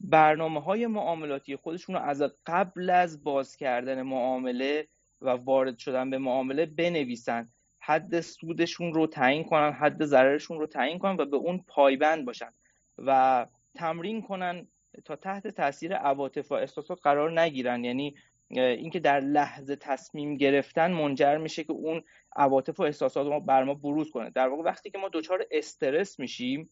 برنامه 0.00 0.60
های 0.60 0.86
معاملاتی 0.86 1.56
خودشون 1.56 1.94
رو 1.94 2.00
از 2.00 2.22
قبل 2.46 2.90
از 2.90 3.24
باز 3.24 3.56
کردن 3.56 4.02
معامله 4.02 4.88
و 5.20 5.30
وارد 5.30 5.78
شدن 5.78 6.10
به 6.10 6.18
معامله 6.18 6.66
بنویسن. 6.66 7.48
حد 7.80 8.20
سودشون 8.20 8.94
رو 8.94 9.06
تعیین 9.06 9.44
کنن 9.44 9.72
حد 9.72 10.04
ضررشون 10.04 10.58
رو 10.58 10.66
تعیین 10.66 10.98
کنن 10.98 11.16
و 11.16 11.24
به 11.24 11.36
اون 11.36 11.64
پایبند 11.68 12.24
باشن. 12.24 12.52
و 12.98 13.46
تمرین 13.78 14.22
کنن 14.22 14.66
تا 15.04 15.16
تحت 15.16 15.46
تاثیر 15.46 15.94
عواطف 15.94 16.52
و 16.52 16.54
احساسات 16.54 17.00
قرار 17.02 17.40
نگیرن. 17.40 17.84
یعنی 17.84 18.14
اینکه 18.50 19.00
در 19.00 19.20
لحظه 19.20 19.76
تصمیم 19.76 20.36
گرفتن 20.36 20.92
منجر 20.92 21.36
میشه 21.36 21.64
که 21.64 21.72
اون 21.72 22.02
عواطف 22.36 22.80
و 22.80 22.82
احساسات 22.82 23.26
ما 23.26 23.40
بر 23.40 23.64
ما 23.64 23.74
بروز 23.74 24.10
کنه. 24.10 24.30
در 24.30 24.48
واقع 24.48 24.62
وقتی 24.62 24.90
که 24.90 24.98
ما 24.98 25.10
دچار 25.12 25.46
استرس 25.50 26.18
میشیم 26.18 26.70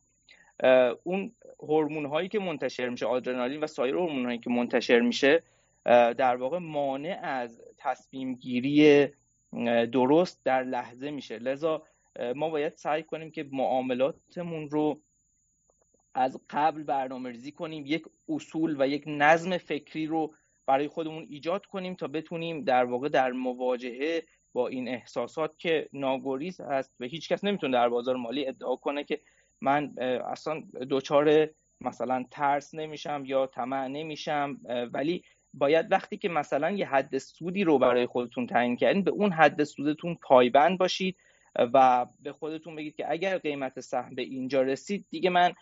اون 1.03 1.35
هورمون 1.61 2.07
هایی 2.07 2.29
که 2.29 2.39
منتشر 2.39 2.89
میشه 2.89 3.07
آدرنالین 3.07 3.61
و 3.61 3.67
سایر 3.67 3.95
هورمون 3.95 4.25
هایی 4.25 4.39
که 4.39 4.51
منتشر 4.51 5.01
میشه 5.01 5.43
در 6.19 6.37
واقع 6.37 6.59
مانع 6.59 7.19
از 7.23 7.63
تصمیم 7.79 8.35
گیری 8.35 9.07
درست 9.93 10.45
در 10.45 10.65
لحظه 10.65 11.11
میشه. 11.11 11.39
لذا 11.39 11.83
ما 12.35 12.51
باید 12.51 12.77
سعی 12.77 13.03
کنیم 13.03 13.31
که 13.31 13.47
معاملاتمون 13.53 14.71
رو 14.71 15.01
از 16.17 16.41
قبل 16.51 16.83
برنامه 16.83 17.31
ریزی 17.31 17.53
کنیم 17.53 17.87
یک 17.87 18.05
اصول 18.29 18.77
و 18.79 18.89
یک 18.89 19.05
نظم 19.07 19.59
فکری 19.59 20.07
رو 20.07 20.35
برای 20.67 20.89
خودمون 20.89 21.27
ایجاد 21.31 21.67
کنیم 21.67 21.95
تا 21.95 22.07
بتونیم 22.07 22.65
در 22.65 22.85
واقع 22.85 23.09
در 23.09 23.33
مواجهه 23.33 24.23
با 24.53 24.69
این 24.69 24.89
احساسات 24.89 25.59
که 25.59 25.89
ناگریز 25.93 26.61
هست 26.61 26.93
و 27.01 27.05
هیچ 27.05 27.29
کس 27.29 27.45
نمی‌تونه 27.45 27.73
در 27.73 27.89
بازار 27.89 28.17
مالی 28.17 28.47
ادعا 28.47 28.77
کنه 28.77 29.05
که 29.05 29.21
من 29.61 29.95
اصلا 30.31 30.63
دچار 30.91 31.49
مثلا 31.81 32.25
ترس 32.31 32.75
نمیشم 32.75 33.23
یا 33.27 33.47
طمع 33.47 33.87
نمیشم 33.87 34.61
ولی 34.93 35.23
باید 35.55 35.93
وقتی 35.93 36.17
که 36.17 36.29
مثلا 36.29 36.71
یه 36.71 36.87
حد 36.87 37.19
سودی 37.19 37.65
رو 37.65 37.79
برای 37.79 38.07
خودتون 38.07 38.47
تعیین 38.47 38.77
کردین 38.77 39.03
به 39.03 39.11
اون 39.11 39.33
حد 39.33 39.65
سودتون 39.65 40.15
پایبند 40.15 40.79
باشید 40.79 41.17
و 41.59 42.07
به 42.23 42.33
خودتون 42.33 42.77
بگید 42.77 42.97
که 42.97 43.11
اگر 43.11 43.39
قیمت 43.39 43.81
سهم 43.81 44.15
به 44.15 44.23
اینجا 44.23 44.63
رسید 44.63 45.07
دیگه 45.11 45.31
من 45.31 45.53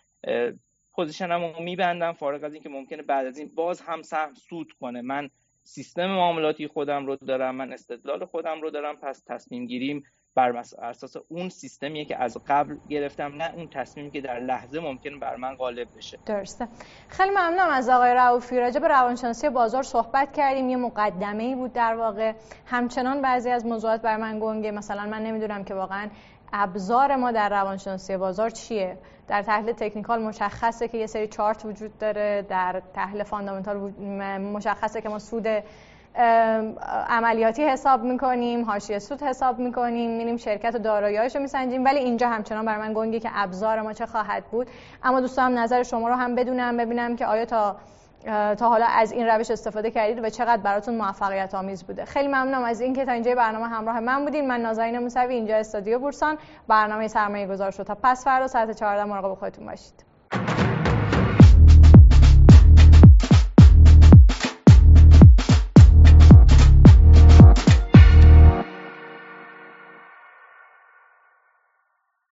پوزیشنم 0.93 1.45
رو 1.45 1.63
میبندم 1.63 2.13
فارغ 2.13 2.45
از 2.45 2.53
اینکه 2.53 2.69
ممکنه 2.69 3.03
بعد 3.03 3.27
از 3.27 3.39
این 3.39 3.51
باز 3.55 3.81
هم 3.81 4.03
سهم 4.03 4.35
سود 4.35 4.73
کنه. 4.81 5.03
من 5.03 5.31
سیستم 5.63 6.07
معاملاتی 6.07 6.67
خودم 6.67 7.07
رو 7.07 7.17
دارم 7.17 7.55
من 7.55 7.73
استدلال 7.73 8.25
خودم 8.25 8.61
رو 8.61 8.71
دارم 8.71 8.97
پس 8.97 9.23
تصمیم 9.27 9.67
گیریم 9.67 10.05
بر 10.35 10.57
اساس 10.83 11.17
اون 11.29 11.49
سیستمیه 11.49 12.05
که 12.05 12.23
از 12.23 12.39
قبل 12.47 12.77
گرفتم 12.89 13.35
نه 13.35 13.55
اون 13.55 13.69
تصمیمی 13.69 14.11
که 14.11 14.21
در 14.21 14.41
لحظه 14.41 14.81
ممکن 14.81 15.21
بر 15.21 15.37
من 15.37 15.55
غالب 15.55 15.89
بشه. 15.97 16.19
درسته. 16.27 16.69
خیلی 17.09 17.31
ممنونم 17.31 17.69
از 17.71 17.89
آقای 17.89 18.15
رعوفی 18.15 18.61
راجع 18.61 18.81
به 18.81 18.89
روانشناسی 18.89 19.49
بازار 19.49 19.83
صحبت 19.83 20.33
کردیم. 20.33 20.69
یه 20.69 20.77
مقدمه 20.77 21.43
ای 21.43 21.55
بود 21.55 21.73
در 21.73 21.95
واقع. 21.95 22.33
همچنان 22.67 23.23
بعضی 23.23 23.51
از 23.51 23.67
موضوعات 23.67 24.03
بر 24.03 24.17
من 24.17 24.41
گنگه. 24.41 24.71
مثلا 24.71 25.07
من 25.07 25.23
نمی‌دونم 25.23 25.65
که 25.65 25.75
واقعا 25.75 26.11
ابزار 26.53 27.17
ما 27.17 27.33
در 27.33 27.49
روانشناسی 27.49 28.17
بازار 28.17 28.51
چیه. 28.51 28.99
در 29.29 29.43
تحلیل 29.43 29.73
تکنیکال 29.73 30.23
مشخصه 30.23 30.89
که 30.89 30.99
یه 30.99 31.07
سری 31.07 31.29
چارت 31.29 31.65
وجود 31.65 31.99
داره 31.99 32.47
در 32.49 32.83
تحلیل 32.95 33.23
فاندامنتال 33.23 33.77
مشخصه 34.39 35.01
که 35.01 35.09
ما 35.09 35.19
سود 35.19 35.47
عملیاتی 37.09 37.65
حساب 37.65 38.03
می‌کنیم 38.03 38.65
حاشیه 38.65 38.99
سود 38.99 39.23
حساب 39.23 39.59
می‌کنیم 39.59 40.11
میریم 40.17 40.37
شرکت 40.37 40.75
و 40.75 40.79
دارایی‌هاش 40.79 41.37
رو 41.37 41.43
میسنجیم. 41.43 41.85
ولی 41.85 41.99
اینجا 41.99 42.29
همچنان 42.29 42.65
برای 42.65 42.89
من 42.89 42.95
گنگی 42.95 43.21
که 43.21 43.31
ابزار 43.33 43.83
ما 43.83 43.93
چه 43.93 44.07
خواهد 44.07 44.45
بود. 44.45 44.67
اما 45.03 45.21
دوستان 45.21 45.59
نظر 45.59 45.83
شما 45.83 46.09
رو 46.09 46.15
هم 46.15 46.35
بدونم 46.35 46.77
ببینم 46.77 47.17
که 47.17 47.27
آیا 47.27 47.45
تا 47.45 47.77
تا 48.59 48.69
حالا 48.69 48.87
از 48.87 49.13
این 49.13 49.27
روش 49.27 49.51
استفاده 49.51 49.91
کردید 49.91 50.25
و 50.25 50.31
چقدر 50.31 50.63
براتون 50.63 50.97
موفقیت 50.97 51.55
آمیز 51.55 51.85
بوده. 51.85 52.05
خیلی 52.05 52.29
ممنونم 52.29 52.65
از 52.65 52.81
اینکه 52.81 53.05
تا 53.05 53.13
اینجا 53.13 53.35
برنامه 53.35 53.67
همراه 53.69 54.01
من 54.01 54.25
بودین. 54.25 54.49
من 54.49 54.61
نازنین 54.61 54.99
موسوی 54.99 55.35
اینجا 55.35 55.57
استادیو 55.57 55.99
بورسان. 55.99 56.39
برنامه 56.69 57.09
سرمایه 57.09 57.47
گذار 57.47 57.71
شد. 57.71 57.83
تا 57.83 57.97
پس 58.03 58.25
فردا 58.25 58.47
ساعت 58.47 58.71
14 58.71 59.05
مراقب 59.05 59.35
خودتون 59.35 59.67
باشید. 59.67 60.04